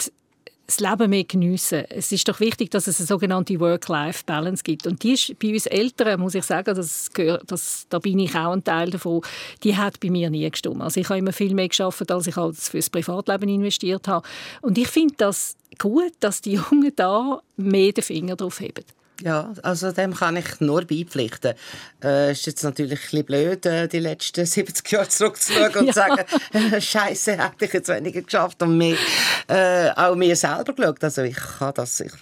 [0.70, 1.85] das Leben mehr geniessen.
[1.88, 4.87] Es ist doch wichtig, dass es eine sogenannte Work-Life-Balance gibt.
[4.87, 8.35] Und die ist bei uns Eltern, muss ich sagen, das gehört, das, da bin ich
[8.35, 9.22] auch ein Teil davon,
[9.64, 10.80] die hat bei mir nie gestimmt.
[10.80, 14.26] Also ich habe immer viel mehr geschafft, als ich halt fürs Privatleben investiert habe.
[14.61, 18.85] Und ich finde das gut, dass die Jungen da mehr den Finger drauf haben.
[19.22, 21.54] Ja, also dem kann ich nur beipflichten.
[22.02, 25.92] Äh, ist jetzt natürlich ein bisschen blöd, äh, die letzten 70 Jahre zurückzuschauen und ja.
[25.92, 28.96] sagen, äh, Scheiße, hätte ich jetzt weniger geschafft und mehr,
[29.48, 31.04] äh, auch mir selber geschaut.
[31.04, 32.12] Also ich kann das, ich,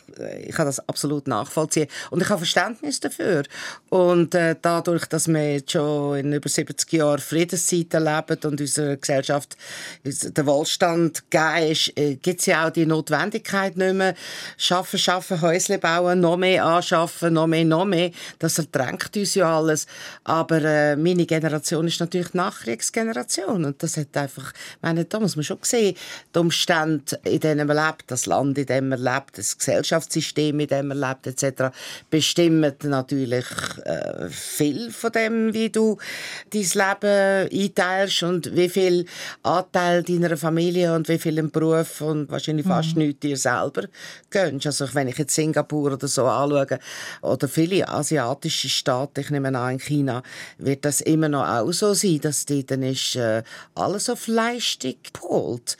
[0.44, 3.44] ich kann das absolut nachvollziehen und ich habe Verständnis dafür.
[3.90, 8.96] Und äh, dadurch, dass wir jetzt schon in über 70 Jahren Friedenszeiten leben und unsere
[8.96, 9.56] Gesellschaft
[10.04, 14.14] der Wohlstand gegeben ist, äh, gibt es ja auch die Notwendigkeit nicht mehr,
[14.56, 18.10] schaffen, schaffen, Häusle bauen, noch mehr an anschaffen, noch mehr, noch mehr.
[18.38, 19.86] Das ertränkt uns ja alles.
[20.24, 23.64] Aber äh, meine Generation ist natürlich die Nachkriegsgeneration.
[23.64, 25.96] Und das hat einfach, meine, da muss man schon sehen,
[26.34, 30.66] die Umstände, in denen man lebt, das Land, in dem man lebt, das Gesellschaftssystem, in
[30.66, 31.74] dem man lebt, etc.,
[32.10, 33.46] bestimmen natürlich
[33.84, 35.98] äh, viel von dem, wie du
[36.50, 39.06] dein Leben einteilst und wie viel
[39.42, 43.02] Anteil deiner Familie und wie viel im Beruf und wahrscheinlich fast mhm.
[43.02, 43.84] nichts dir selber
[44.30, 44.66] gönnst.
[44.66, 46.77] Also wenn ich jetzt Singapur oder so anschaue,
[47.22, 50.22] oder viele asiatische Staaten, ich nehme an in China,
[50.58, 53.42] wird das immer noch auch so sein, dass dort dann ist, äh,
[53.74, 55.76] alles auf Leistung gepolt.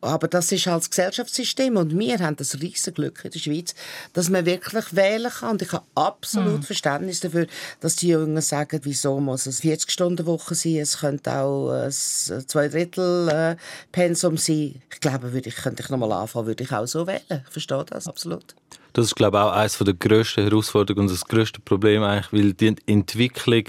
[0.00, 3.74] Aber das ist halt das Gesellschaftssystem und wir haben das riesige Glück in der Schweiz,
[4.12, 5.52] dass man wirklich wählen kann.
[5.52, 6.62] Und ich habe absolut mhm.
[6.62, 7.46] Verständnis dafür,
[7.80, 13.28] dass die Jungen sagen, wieso muss es 40-Stunden-Woche sein, es könnte auch ein zwei Drittel
[13.28, 13.56] äh,
[13.90, 14.82] Pensum sein.
[14.92, 17.22] Ich glaube, würde ich, könnte ich nochmal anfangen, würde ich auch so wählen.
[17.28, 18.54] Ich verstehe das, absolut.
[18.92, 22.52] Das ist, glaube ich, auch eines der grössten Herausforderungen und das grösste Problem eigentlich, weil
[22.54, 23.64] die Entwicklung,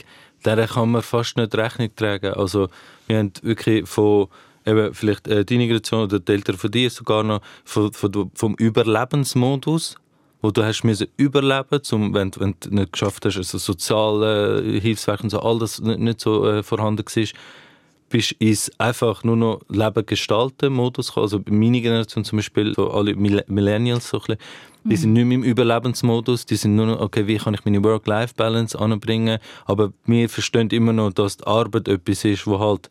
[0.46, 2.34] der kann man fast nicht Rechnung tragen.
[2.34, 2.70] Also
[3.08, 4.28] wir haben wirklich von
[4.68, 8.56] eben vielleicht äh, deine Generation oder die Eltern von dir sogar noch von, von, vom
[8.56, 9.96] Überlebensmodus,
[10.42, 14.80] wo du hast müssen überleben, zum, wenn, wenn du nicht geschafft hast, also soziale äh,
[14.80, 17.26] Hilfswerk und so, all das nicht, nicht so äh, vorhanden war,
[18.10, 21.24] bist ins einfach nur noch Leben gestalten Modus gekommen.
[21.26, 24.38] Also meine Generation zum Beispiel, so alle Millennials so ein bisschen,
[24.84, 27.84] die sind nicht mehr im Überlebensmodus, die sind nur noch, okay, wie kann ich meine
[27.84, 32.90] Work-Life-Balance anbringen, aber wir verstehen immer noch, dass die Arbeit etwas ist, wo halt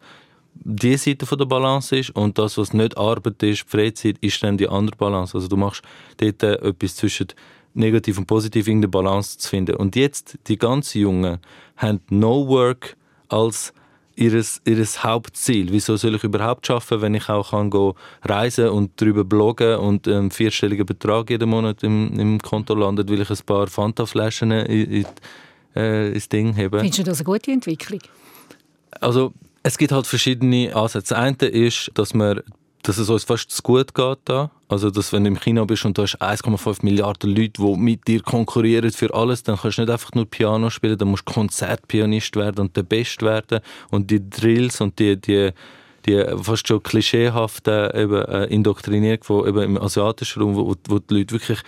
[0.65, 4.57] die Seite von der Balance ist und das, was nicht Arbeit ist, Freizeit, ist dann
[4.57, 5.37] die andere Balance.
[5.37, 5.83] Also du machst
[6.19, 7.29] dort etwas zwischen
[7.75, 9.77] negativ und positiv in der Balance zu finden.
[9.77, 11.39] Und jetzt, die ganz Jungen
[11.77, 12.97] haben No Work
[13.29, 13.73] als
[14.17, 15.71] ihres, ihres Hauptziel.
[15.71, 20.09] Wieso soll ich überhaupt schaffen, wenn ich auch kann go reisen und darüber bloggen und
[20.09, 24.91] einen vierstelligen Betrag jeden Monat im, im Konto landet, weil ich ein paar Fanta-Flaschen in,
[24.91, 25.07] in,
[25.77, 26.81] äh, ins Ding habe.
[26.81, 28.01] Findest du das eine gute Entwicklung?
[29.01, 29.35] Also
[29.67, 31.15] es gibt halt verschiedene Ansätze.
[31.15, 32.41] Das eine ist, dass man
[32.83, 34.53] dass es uns fast zu gut geht da.
[34.69, 38.07] Also, dass wenn du im Kino bist und du hast 1,5 Milliarden Leute, die mit
[38.07, 41.33] dir konkurrieren für alles, dann kannst du nicht einfach nur Piano spielen, dann musst du
[41.33, 43.59] Konzertpianist werden und der Best werden.
[43.91, 45.51] Und die Drills und die, die,
[46.07, 51.15] die fast schon klischeehafte eben, äh, Indoktrinierung von, eben im asiatischen Raum, wo, wo die
[51.15, 51.59] Leute wirklich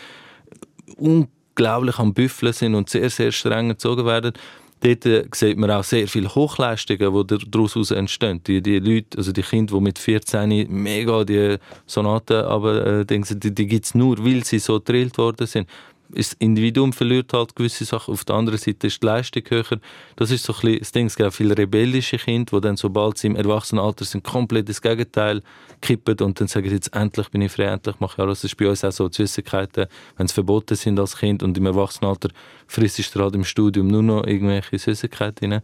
[0.96, 4.34] unglaublich am Büffeln sind und sehr, sehr streng erzogen werden
[4.80, 8.42] Dort äh, sieht man auch sehr viele Hochleistungen, die daraus entstehen.
[8.46, 13.40] Die, die Leute, also die Kinder, die mit 14 mega die Sonaten aber äh, denken,
[13.40, 15.68] die, die gibt es nur, weil sie so gedrillt worden sind
[16.10, 18.14] das Individuum verliert halt gewisse Sachen.
[18.14, 19.78] Auf der anderen Seite ist die Leistung höher.
[20.16, 21.06] Das ist so ein bisschen das Ding.
[21.06, 25.42] Es gibt viele rebellische Kinder, die dann, sobald sie im Erwachsenenalter sind, komplett das Gegenteil
[25.80, 28.40] kippen und dann sagen, jetzt endlich bin ich frei, endlich mache ich alles.
[28.40, 29.08] Das ist bei uns auch so.
[29.10, 32.30] Süßigkeiten, wenn sie verboten sind als Kind und im Erwachsenenalter
[32.66, 35.62] frisst du halt im Studium nur noch irgendwelche Süßigkeiten rein.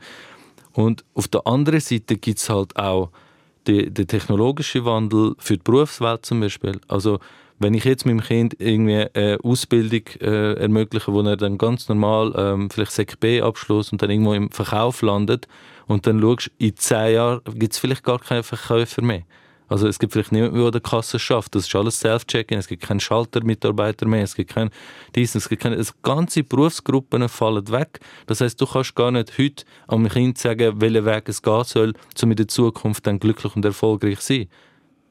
[0.73, 3.11] Und auf der anderen Seite gibt es halt auch
[3.67, 6.81] den, den technologischen Wandel für die Berufswelt zum Beispiel.
[6.89, 7.21] Also
[7.59, 12.33] wenn ich jetzt meinem Kind irgendwie eine Ausbildung äh, ermögliche, wo er dann ganz normal
[12.37, 15.47] ähm, vielleicht Sek B-Abschluss und dann irgendwo im Verkauf landet
[15.87, 19.23] und dann schaust, in zehn Jahren gibt es vielleicht gar keinen Verkäufer mehr.
[19.67, 21.55] Also es gibt vielleicht niemanden, der an der Kasse schafft.
[21.55, 22.59] Das ist alles Self-Checking.
[22.59, 24.23] Es gibt keinen Schaltermitarbeiter mehr.
[24.23, 24.71] Es gibt kein
[25.15, 25.77] dies, es gibt keine.
[25.77, 28.01] Es ganze Berufsgruppen fallen weg.
[28.27, 31.95] Das heißt, du kannst gar nicht heute am Kind sagen, welchen Weg es gehen soll,
[32.23, 34.49] um in der Zukunft dann glücklich und erfolgreich zu sein.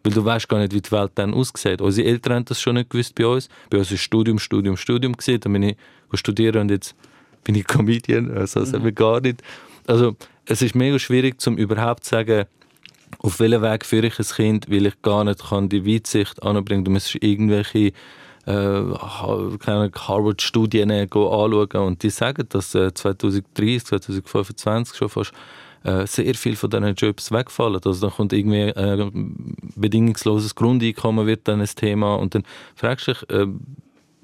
[0.04, 1.82] Weil du weißt gar nicht, wie die Welt dann aussieht.
[1.82, 3.48] Unsere Eltern haben das schon nicht gewusst bei uns.
[3.70, 5.40] Bei uns ist Studium, Studium, Studium gesehen.
[5.40, 5.78] Dann bin ich
[6.14, 6.96] studieren und jetzt
[7.44, 8.36] bin ich Comedian.
[8.36, 8.76] Also das mhm.
[8.76, 9.42] haben wir gar nicht.
[9.88, 12.46] Also es ist mega schwierig, um überhaupt zu sagen,
[13.20, 16.84] auf welchen Weg führe ich ein Kind, weil ich gar nicht kann die Weitsicht anbringen.
[16.84, 17.94] Du musst irgendwelche
[18.46, 25.32] äh, Harvard-Studien anschauen und die sagen, dass äh, 2030, 2025 schon fast
[25.84, 27.82] äh, sehr viel von diesen Jobs wegfallen.
[27.84, 29.12] Also dann kommt irgendwie äh,
[29.76, 32.44] bedingungsloses Grundeinkommen wird dann ein Thema und dann
[32.76, 33.48] fragst du dich, äh,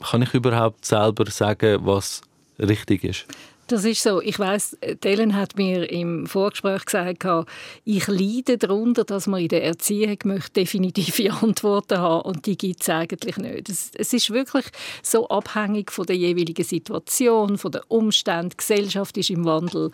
[0.09, 2.21] kann ich überhaupt selber sagen, was
[2.59, 3.25] richtig ist?
[3.69, 4.19] Das ist so.
[4.19, 7.23] Ich weiß, Ellen hat mir im Vorgespräch gesagt,
[7.85, 12.81] ich leide darunter, dass man in der Erziehung möchte definitive Antworten haben und die gibt
[12.81, 13.69] es eigentlich nicht.
[13.69, 14.65] Es, es, ist wirklich
[15.03, 18.49] so abhängig von der jeweiligen Situation, von den Umständen.
[18.49, 19.91] Die Gesellschaft ist im Wandel.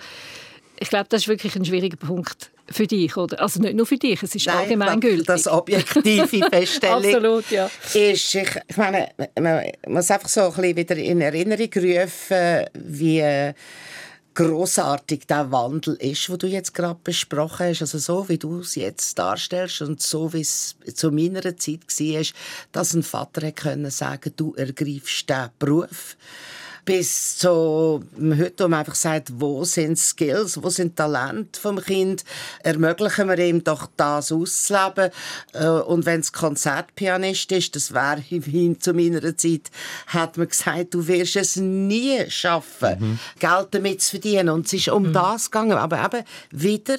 [0.80, 3.40] Ich glaube, das ist wirklich ein schwieriger Punkt für dich, oder?
[3.42, 5.28] Also nicht nur für dich, es ist Nein, allgemeingültig.
[5.28, 7.70] Das objektive Feststellung Absolut, ja.
[7.94, 9.10] ist, ich, ich meine,
[9.40, 13.54] man muss einfach so ein bisschen wieder in Erinnerung rufen, wie
[14.36, 18.76] großartig der Wandel ist, wo du jetzt gerade besprochen hast, also so wie du es
[18.76, 22.26] jetzt darstellst und so wie es zu meiner Zeit war,
[22.74, 26.18] dass ein Vater können sagen, du ergreifst diesen Beruf
[26.86, 32.24] bis zu heute, wo man einfach sagt, wo sind Skills, wo sind Talente vom Kind,
[32.64, 35.10] ermöglichen wir ihm doch das auszuleben.
[35.54, 39.72] Äh, und wenn es Konzertpianist ist, das wäre ihm zu meiner Zeit,
[40.08, 43.20] hat man gesagt, du wirst es nie schaffen, mhm.
[43.40, 44.50] Geld damit zu verdienen.
[44.50, 45.14] Und es ist um mhm.
[45.14, 45.78] das gegangen.
[45.78, 46.98] Aber eben wieder,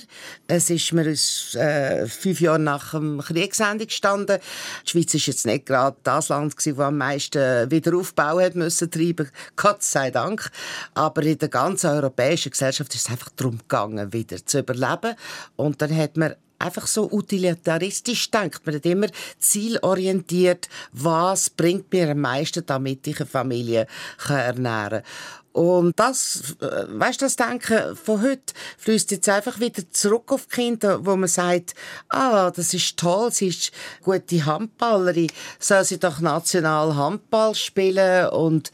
[0.49, 4.39] es ist mir aus, äh, fünf Jahre nach dem Kriegsende gestanden.
[4.85, 8.91] Die Schweiz ist jetzt nicht gerade das Land gewesen, das am meisten Wiederaufbau hat müssen
[8.91, 9.31] treiben.
[9.55, 10.51] Gott sei Dank.
[10.95, 15.15] Aber in der ganzen europäischen Gesellschaft ist es einfach darum gegangen, wieder zu überleben.
[15.57, 18.67] Und dann hat man einfach so utilitaristisch denkt.
[18.67, 19.09] Man hat immer
[19.39, 23.87] zielorientiert, was bringt mir am meisten, damit ich eine Familie
[24.29, 25.47] ernähren kann.
[25.57, 30.55] Und das, äh, weißt das Denken von heute fließt jetzt einfach wieder zurück auf die
[30.55, 31.75] Kinder, wo man sagt,
[32.11, 33.73] ah, das ist toll, sie ist
[34.05, 38.71] gute Handballerin, soll sie doch national Handball spielen und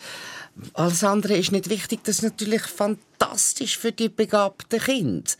[0.74, 2.00] alles andere ist nicht wichtig.
[2.04, 5.30] Das ist natürlich fantastisch für die begabten Kinder.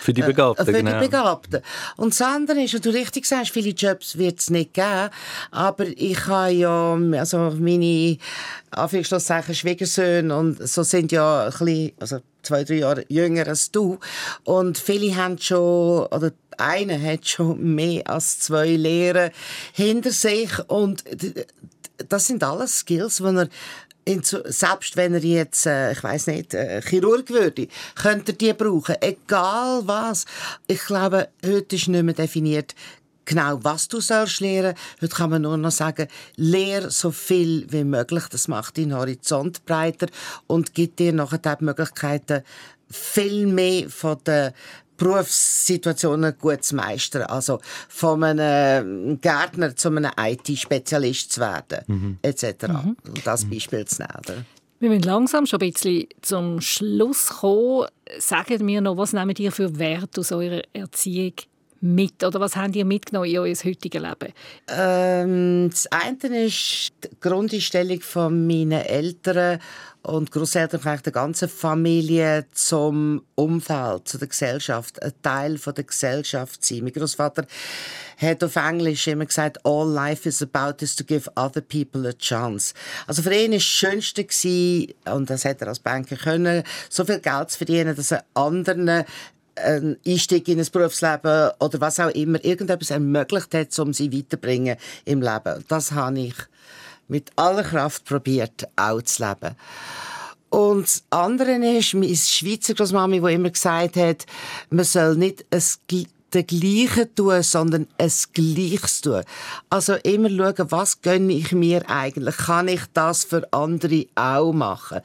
[0.00, 0.98] Für die Begabten, äh, Für genau.
[0.98, 1.62] die Begabten.
[1.96, 5.10] Und das andere ist, wie du richtig sagst, viele Jobs wird es nicht geben.
[5.50, 8.18] Aber ich habe ja, also meine
[8.70, 13.98] Anführungszeichen Schwiegersöhne und so sind ja ein bisschen, also zwei, drei Jahre jünger als du.
[14.44, 19.30] Und viele haben schon, oder einer hat schon mehr als zwei Lehren
[19.72, 21.04] hinter sich und
[22.08, 23.48] das sind alles Skills, die er
[24.06, 28.94] selbst wenn er jetzt, äh, ich weiß nicht, äh, Chirurg würde, könnte er die brauchen.
[29.00, 30.24] Egal was.
[30.66, 32.74] Ich glaube, heute ist nicht mehr definiert,
[33.24, 34.74] genau was du sollst lernen.
[35.02, 38.24] Heute kann man nur noch sagen, lehr so viel wie möglich.
[38.30, 40.06] Das macht deinen Horizont breiter
[40.46, 42.42] und gibt dir nachher die Möglichkeiten,
[42.88, 44.54] viel mehr von der
[44.96, 47.22] Berufssituationen gut zu meistern.
[47.22, 52.18] Also von einem Gärtner zu einem IT-Spezialist zu werden, mhm.
[52.22, 52.68] etc.
[52.68, 52.96] Mhm.
[53.24, 54.46] Das Beispiel zu nehmen.
[54.78, 57.88] Wir müssen langsam schon ein bisschen zum Schluss kommen.
[58.18, 61.32] Sagen wir noch, was nehmt ihr für Wert aus eurer Erziehung
[61.80, 62.22] mit?
[62.24, 64.32] Oder was habt ihr mitgenommen in euer heutiges Leben?
[64.68, 69.60] Ähm, das eine ist die Grundeinstellung von meinen Eltern
[70.06, 75.84] und Großeltern von der ganzen Familie zum Umfeld, zu der Gesellschaft, ein Teil von der
[75.84, 76.84] Gesellschaft sein.
[76.84, 77.44] Mein Großvater
[78.16, 82.12] hat auf Englisch immer gesagt, all life is about is to give other people a
[82.12, 82.72] chance.
[83.06, 84.26] Also für ihn war das Schönste
[85.12, 89.04] und das hat er als Banker können, so viel Geld zu verdienen, dass er anderen
[89.56, 94.76] einen Einstieg in ein Berufsleben oder was auch immer, irgendetwas ermöglicht hat, um sie weiterzubringen
[95.04, 95.64] im Leben.
[95.68, 96.34] Das habe ich
[97.08, 99.56] mit aller Kraft probiert, auch zu leben.
[100.50, 104.26] Und das andere ist, meine Schweizer Großmami, die immer gesagt hat,
[104.70, 105.62] man soll nicht ein
[106.36, 109.22] den Gleichen tun, sondern ein Gleiches tun.
[109.70, 112.36] Also immer schauen, was gönne ich mir eigentlich?
[112.36, 115.00] Kann ich das für andere auch machen?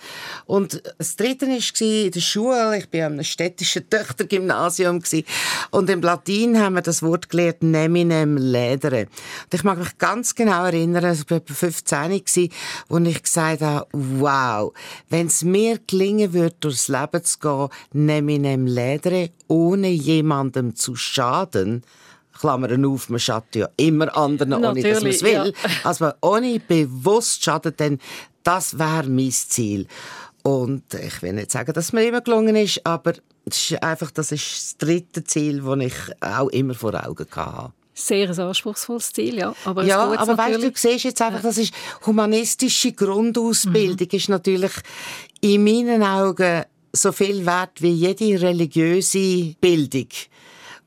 [0.46, 2.78] Und das Dritte war in der Schule.
[2.78, 5.02] Ich war einem städtischen Töchtergymnasium
[5.72, 9.02] und im Latin haben wir das Wort gelernt, neminem ledere.
[9.02, 12.50] Und ich mag mich ganz genau erinnern, ich war etwa 15
[12.90, 14.74] und ich gesagt habe, wow,
[15.10, 21.84] wenn es mir gelingen würde, durchs Leben zu gehen, neminem ledere, ohne jemandem zu schaden,
[22.40, 25.54] Klammern auf, man schadet ja immer anderen, ohne dass man es will.
[25.54, 25.70] Ja.
[25.84, 28.00] Also ohne bewusst schaden, denn
[28.44, 29.88] das wäre mein Ziel.
[30.42, 33.14] Und ich will nicht sagen, dass es mir immer gelungen ist, aber
[33.46, 37.74] das ist einfach das, ist das dritte Ziel, das ich auch immer vor Augen hatte.
[37.94, 39.54] Sehr ein anspruchsvolles Ziel, ja.
[39.66, 41.74] Aber, ja, aber weißt, du siehst jetzt einfach, das ist
[42.06, 44.18] humanistische Grundausbildung mhm.
[44.18, 44.72] ist natürlich
[45.42, 50.08] in meinen Augen so viel wert wie jede religiöse Bildung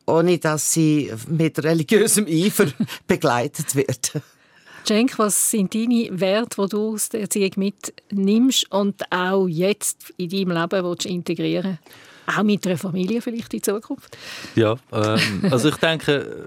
[0.06, 2.66] ohne dass sie mit religiösem Eifer
[3.06, 4.12] begleitet wird.
[4.85, 10.29] Cenk, was sind deine Werte, die du aus der Erziehung mitnimmst und auch jetzt in
[10.29, 11.79] deinem Leben willst integrieren
[12.27, 14.16] Auch mit einer Familie vielleicht in Zukunft?
[14.54, 16.46] Ja, ähm, also ich denke,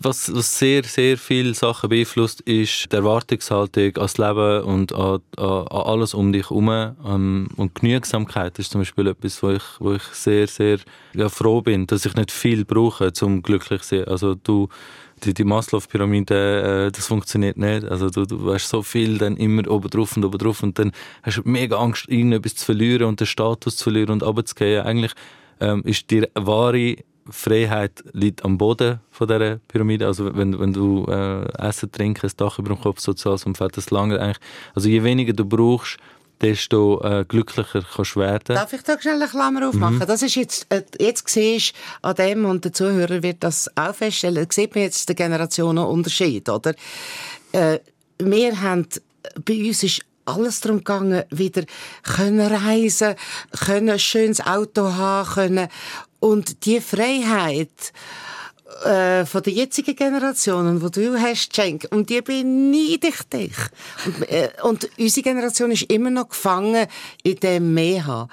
[0.00, 5.20] was, was, sehr, sehr viele Sachen beeinflusst, ist die Erwartungshaltung an das Leben und an,
[5.36, 6.68] an, an alles um dich herum.
[6.68, 10.78] Ähm, und Genügsamkeit ist zum Beispiel etwas, wo ich, wo ich sehr, sehr
[11.14, 14.08] ja, froh bin, dass ich nicht viel brauche, um glücklich zu sein.
[14.08, 14.68] Also du
[15.24, 17.84] die, die Maslow-Pyramide, äh, das funktioniert nicht.
[17.84, 20.92] Also du, du hast so viel dann immer oben drauf und oben drauf und dann
[21.22, 24.84] hast du mega Angst, irgendetwas zu verlieren und den Status zu verlieren und runterzugehen.
[24.84, 25.12] Eigentlich
[25.60, 26.96] ähm, ist die wahre
[27.30, 30.06] Freiheit liegt am Boden von dieser Pyramide.
[30.06, 33.90] Also wenn, wenn du äh, Essen, Trinken, ein Dach über dem Kopf, soziales Umfeld, das
[33.90, 34.40] lange eigentlich.
[34.74, 35.98] Also je weniger du brauchst,
[36.40, 38.56] desto äh, glücklicher kannst du werden.
[38.56, 39.96] Darf ich da schnell eine Klammer aufmachen?
[39.96, 40.06] Mhm.
[40.06, 44.46] Das ist jetzt, äh, jetzt siehst an dem, und der Zuhörer wird das auch feststellen,
[44.50, 46.74] sieht man jetzt den Generationenunterschied, oder?
[47.52, 47.78] Äh,
[48.18, 48.86] wir haben,
[49.44, 51.64] bei uns ist alles darum gegangen, wieder
[52.02, 53.14] können reisen,
[53.64, 55.68] können ein schönes Auto haben können
[56.20, 57.92] und die Freiheit,
[58.84, 63.56] äh, von der jetzigen Generation, wo du hast, Cenk, und die beneide ich dich.
[64.06, 66.86] Und, äh, und unsere Generation ist immer noch gefangen
[67.22, 68.28] in dem Mehr.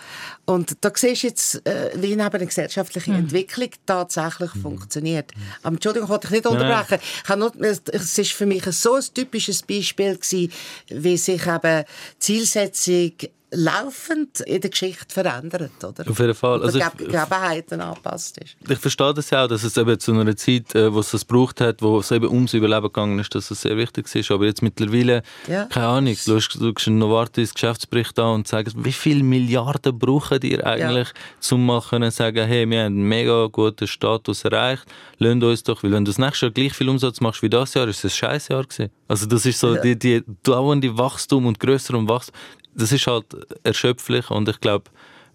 [0.51, 3.17] Und da siehst du jetzt, äh, wie eben eine gesellschaftliche mhm.
[3.17, 4.61] Entwicklung tatsächlich mhm.
[4.61, 5.31] funktioniert.
[5.63, 6.99] Aber Entschuldigung, ich wollte dich nicht unterbrechen.
[7.23, 10.51] Ich nur, es ist für mich so ein typisches Beispiel gewesen,
[10.89, 11.85] wie sich eben
[12.19, 13.13] Zielsetzung
[13.51, 16.09] laufend in der Geschichte verändert, oder?
[16.09, 16.63] Auf jeden Fall.
[16.63, 18.55] Also Gegebenheiten angepasst ist.
[18.67, 21.27] Ich verstehe das ja auch, dass es eben zu einer Zeit, äh, wo es das
[21.27, 24.31] gebraucht hat, wo es eben ums Überleben gegangen ist, dass es sehr wichtig ist.
[24.31, 25.65] Aber jetzt mittlerweile, ja.
[25.65, 30.65] keine Ahnung, du schaust einen Novartis Geschäftsbericht an und sagst, wie viele Milliarden brauchen ihr
[30.65, 31.55] eigentlich, ja.
[31.55, 34.85] um mal können sagen, hey, wir haben einen mega guten Status erreicht,
[35.17, 37.73] lasst uns doch, weil wenn du das nächste Jahr gleich viel Umsatz machst wie das
[37.73, 38.91] Jahr, ist es ein scheiß Jahr gewesen.
[39.07, 39.81] Also das ist so ja.
[39.81, 42.35] die, die dauernde Wachstum und größer und Wachstum
[42.73, 43.25] das ist halt
[43.63, 44.85] erschöpflich und ich glaube,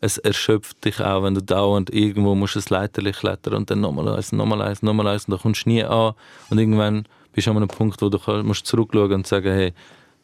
[0.00, 4.08] es erschöpft dich auch, wenn du dauernd irgendwo musst ein Leiterli klettern und dann nochmal
[4.08, 6.14] eins, nochmal eins, nochmal eins und dann kommst du nie an
[6.50, 9.72] und irgendwann bist du an einem Punkt, wo du musst zurückschauen und sagen, hey,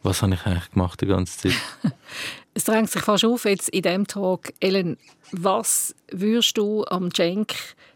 [0.03, 1.55] was habe ich eigentlich gemacht die ganze Zeit?
[2.55, 4.97] es drängt sich fast auf jetzt in diesem Talk, Ellen,
[5.33, 7.55] was würdest du am Cenk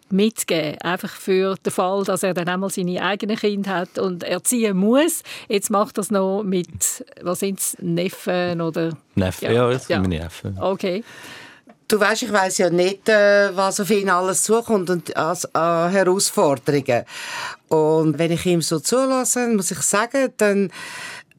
[0.09, 4.77] mitgeben, einfach für den Fall, dass er dann einmal seine eigenen Kinder hat und erziehen
[4.77, 5.23] muss.
[5.49, 8.97] Jetzt macht er es noch mit, was sind es, Neffen oder?
[9.15, 10.57] Neffen, ja, ja das sind meine Neffen.
[10.61, 11.03] Okay.
[11.89, 15.51] Du weißt, ich weiß ja nicht, äh, was auf ihn alles zukommt und als äh,
[15.55, 17.05] Herausforderungen.
[17.69, 20.73] Und wenn ich ihm so zulasse, muss ich sagen, dann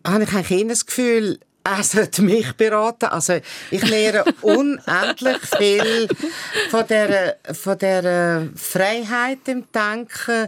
[0.05, 3.05] habe ich eigentlich das Gefühl, er sollte mich beraten.
[3.05, 3.39] Also
[3.71, 6.07] ich lehre unendlich viel
[6.69, 10.47] von der, von der Freiheit im Denken,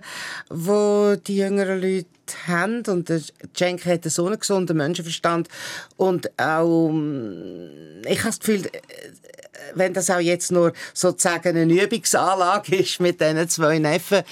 [0.50, 2.08] wo die jüngeren Leute
[2.48, 2.84] haben.
[2.88, 3.22] Und der
[3.54, 5.50] Cenk hat so einen gesunden Menschenverstand.
[5.98, 6.90] Und auch,
[8.06, 8.70] ich habe das Gefühl,
[9.76, 14.24] wenn das auch jetzt nur sozusagen eine Übungsanlage ist mit diesen zwei Neffen,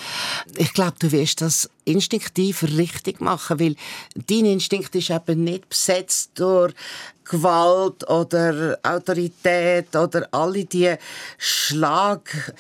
[0.56, 3.76] ich glaube, du wirst das instinktiv richtig machen, weil
[4.16, 6.74] dein Instinkt ist eben nicht besetzt durch
[7.30, 10.96] Gewalt oder Autorität oder alle die
[11.38, 12.54] Schlag,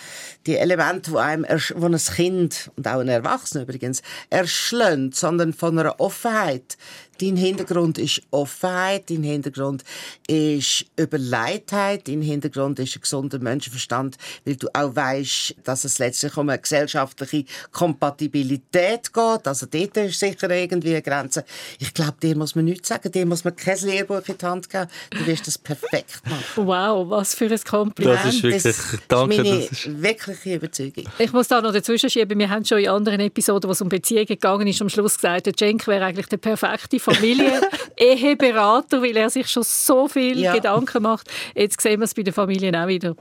[0.45, 1.45] die Elemente, wo einem,
[1.75, 6.77] wo ein Kind und auch ein Erwachsener übrigens erschlönt, sondern von einer Offenheit.
[7.19, 9.83] Dein Hintergrund ist Offenheit, dein Hintergrund
[10.27, 16.35] ist Überleitheit, dein Hintergrund ist ein gesunder Menschenverstand, weil du auch weißt, dass es letztlich
[16.37, 19.47] um eine gesellschaftliche Kompatibilität geht.
[19.47, 21.45] Also dort ist sicher irgendwie eine Grenze.
[21.79, 24.69] Ich glaube, dir muss man nichts sagen, dir muss man kein Lehrbuch in die Hand
[24.69, 24.87] geben.
[25.11, 26.67] Du wirst das perfekt machen.
[26.67, 28.19] Wow, was für ein Kompliment.
[28.23, 29.37] Das ist wirklich, das danke.
[29.37, 31.05] Das ist meine das wirkliche Überzeugung.
[31.17, 33.89] Ich muss da noch dazwischen schieben, wir haben schon in anderen Episoden, wo es um
[33.89, 37.61] Beziehungen gegangen ist, am Schluss gesagt, der Cenk wäre eigentlich der perfekte Familie,
[37.97, 40.53] Eheberater, weil er sich schon so viel ja.
[40.53, 41.29] Gedanken macht.
[41.55, 43.15] Jetzt sehen wir es bei den Familien auch wieder.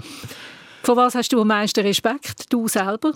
[0.82, 3.12] Von was hast du am meisten Respekt, du selber?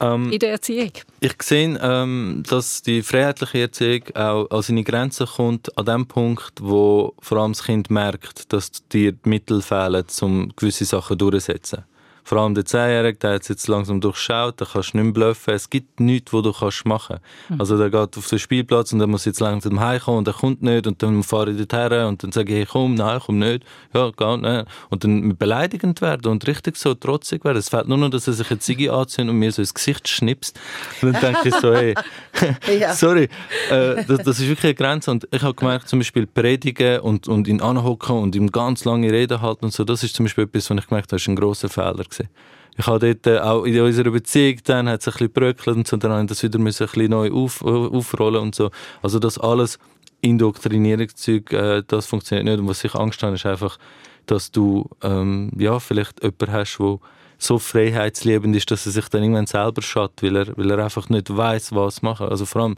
[0.00, 0.92] Ähm, in der Erziehung?
[1.20, 6.52] Ich sehe, ähm, dass die freiheitliche Erziehung auch an seine Grenzen kommt, an dem Punkt,
[6.60, 11.84] wo vor allem das Kind merkt, dass dir die Mittel fehlen, um gewisse Sachen durchzusetzen.
[12.24, 15.12] Vor allem der Zehnjährige, der hat es jetzt langsam durchschaut, da kannst du nicht mehr
[15.12, 15.54] bluffen.
[15.54, 17.50] Es gibt nichts, was du kannst machen kannst.
[17.50, 17.60] Mhm.
[17.60, 20.62] Also der geht auf den Spielplatz und der muss jetzt langsam heimkommen und er kommt
[20.62, 23.64] nicht und dann fahre ich dorthin und dann sage ich, hey, komm, nein, komm nicht.
[23.94, 24.66] Ja, geht nicht.
[24.90, 27.58] Und dann beleidigend werden und richtig so trotzig werden.
[27.58, 30.08] Es fehlt nur noch, dass er sich eine Ziege anzieht und mir so ins Gesicht
[30.08, 30.58] schnipst.
[31.02, 31.94] Und dann denke ich so, hey,
[32.94, 33.28] sorry,
[33.70, 35.10] äh, das, das, ist wirklich eine Grenze.
[35.10, 39.10] Und ich habe gemerkt, zum Beispiel predigen und, und ihn anhocken und ihm ganz lange
[39.10, 41.36] Reden halten und so, das ist zum Beispiel etwas, was ich gemerkt habe, ist ein
[41.36, 42.28] grosser Fehler gewesen.
[42.76, 45.86] Ich habe dort äh, auch in unserer Beziehung dann hat es ein bisschen bröckelt und
[45.86, 48.70] so, dann habe ich das wieder ein bisschen neu auf, aufrollen und so.
[49.02, 49.78] Also das alles
[50.22, 52.58] Indoktrinierungszeug, äh, das funktioniert nicht.
[52.58, 53.78] Und was ich Angst habe, ist einfach,
[54.26, 56.98] dass du ähm, ja, vielleicht jemanden hast, der
[57.38, 61.08] so freiheitsliebend ist, dass er sich dann irgendwann selber schaut, weil er, weil er einfach
[61.08, 62.28] nicht weiß, was machen.
[62.28, 62.76] Also vor allem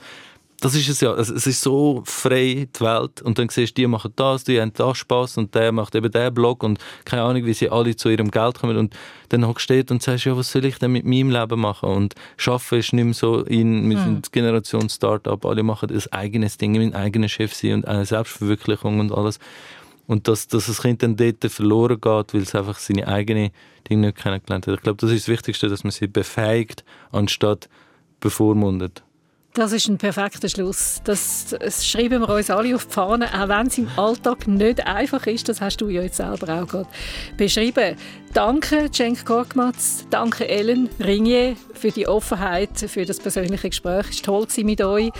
[0.63, 1.13] das ist es ja.
[1.15, 3.21] Es ist so frei, die Welt.
[3.21, 6.11] Und dann siehst du, die machen das, die haben da Spaß und der macht eben
[6.11, 8.77] den Blog und keine Ahnung, wie sie alle zu ihrem Geld kommen.
[8.77, 8.95] Und
[9.31, 11.89] dann hockst du und sagst, ja, was soll ich denn mit meinem Leben machen?
[11.89, 14.31] Und Schaffen ist nicht mehr so in, wir sind hm.
[14.31, 19.11] Generation Startup, alle machen das eigenes Ding, mein eigener Chef sein und eine Selbstverwirklichung und
[19.11, 19.41] alles.
[20.07, 23.51] Und dass, dass das Kind dann dort verloren geht, weil es einfach seine eigene
[23.91, 24.75] Dinge nicht kennengelernt hat.
[24.75, 27.69] Ich glaube, das ist das Wichtigste, dass man sie befähigt, anstatt
[28.21, 29.03] bevormundet.
[29.55, 31.03] Das ist ein perfekter Schluss.
[31.05, 34.87] Das, das schreiben wir uns alle auf die Fahne, auch wenn es im Alltag nicht
[34.87, 35.47] einfach ist.
[35.47, 36.89] Das hast du ja jetzt selber auch gerade
[37.37, 37.97] beschrieben.
[38.33, 40.07] Danke, Cenk Korkmaz.
[40.09, 44.07] Danke, Ellen Ringier, für die Offenheit, für das persönliche Gespräch.
[44.09, 45.11] Es war toll mit euch.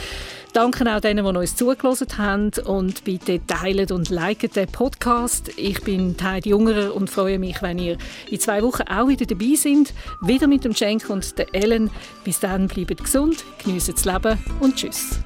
[0.53, 2.51] Danke auch denen, die uns zugelassen haben.
[2.67, 5.51] Und bitte teilt und liket den Podcast.
[5.57, 7.97] Ich bin Heidi Jungerer und freue mich, wenn ihr
[8.31, 9.95] in zwei Wochen auch wieder dabei seid.
[10.21, 11.91] Wieder mit dem Cenk und der Ellen.
[12.23, 15.21] Bis dann, bleibt gesund, genießt das Leben und tschüss.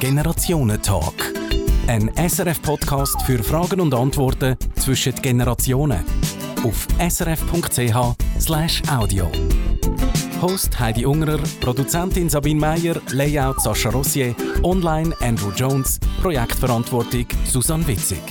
[0.00, 1.32] Generationentalk.
[1.86, 6.04] Ein SRF-Podcast für Fragen und Antworten zwischen Generationen.
[6.62, 8.10] Auf srf.ch/audio.
[10.40, 18.22] Host Heidi Ungerer, Produzentin Sabine Meyer, Layout Sascha Rossier, Online Andrew Jones, Projektverantwortung Susanne Witzig.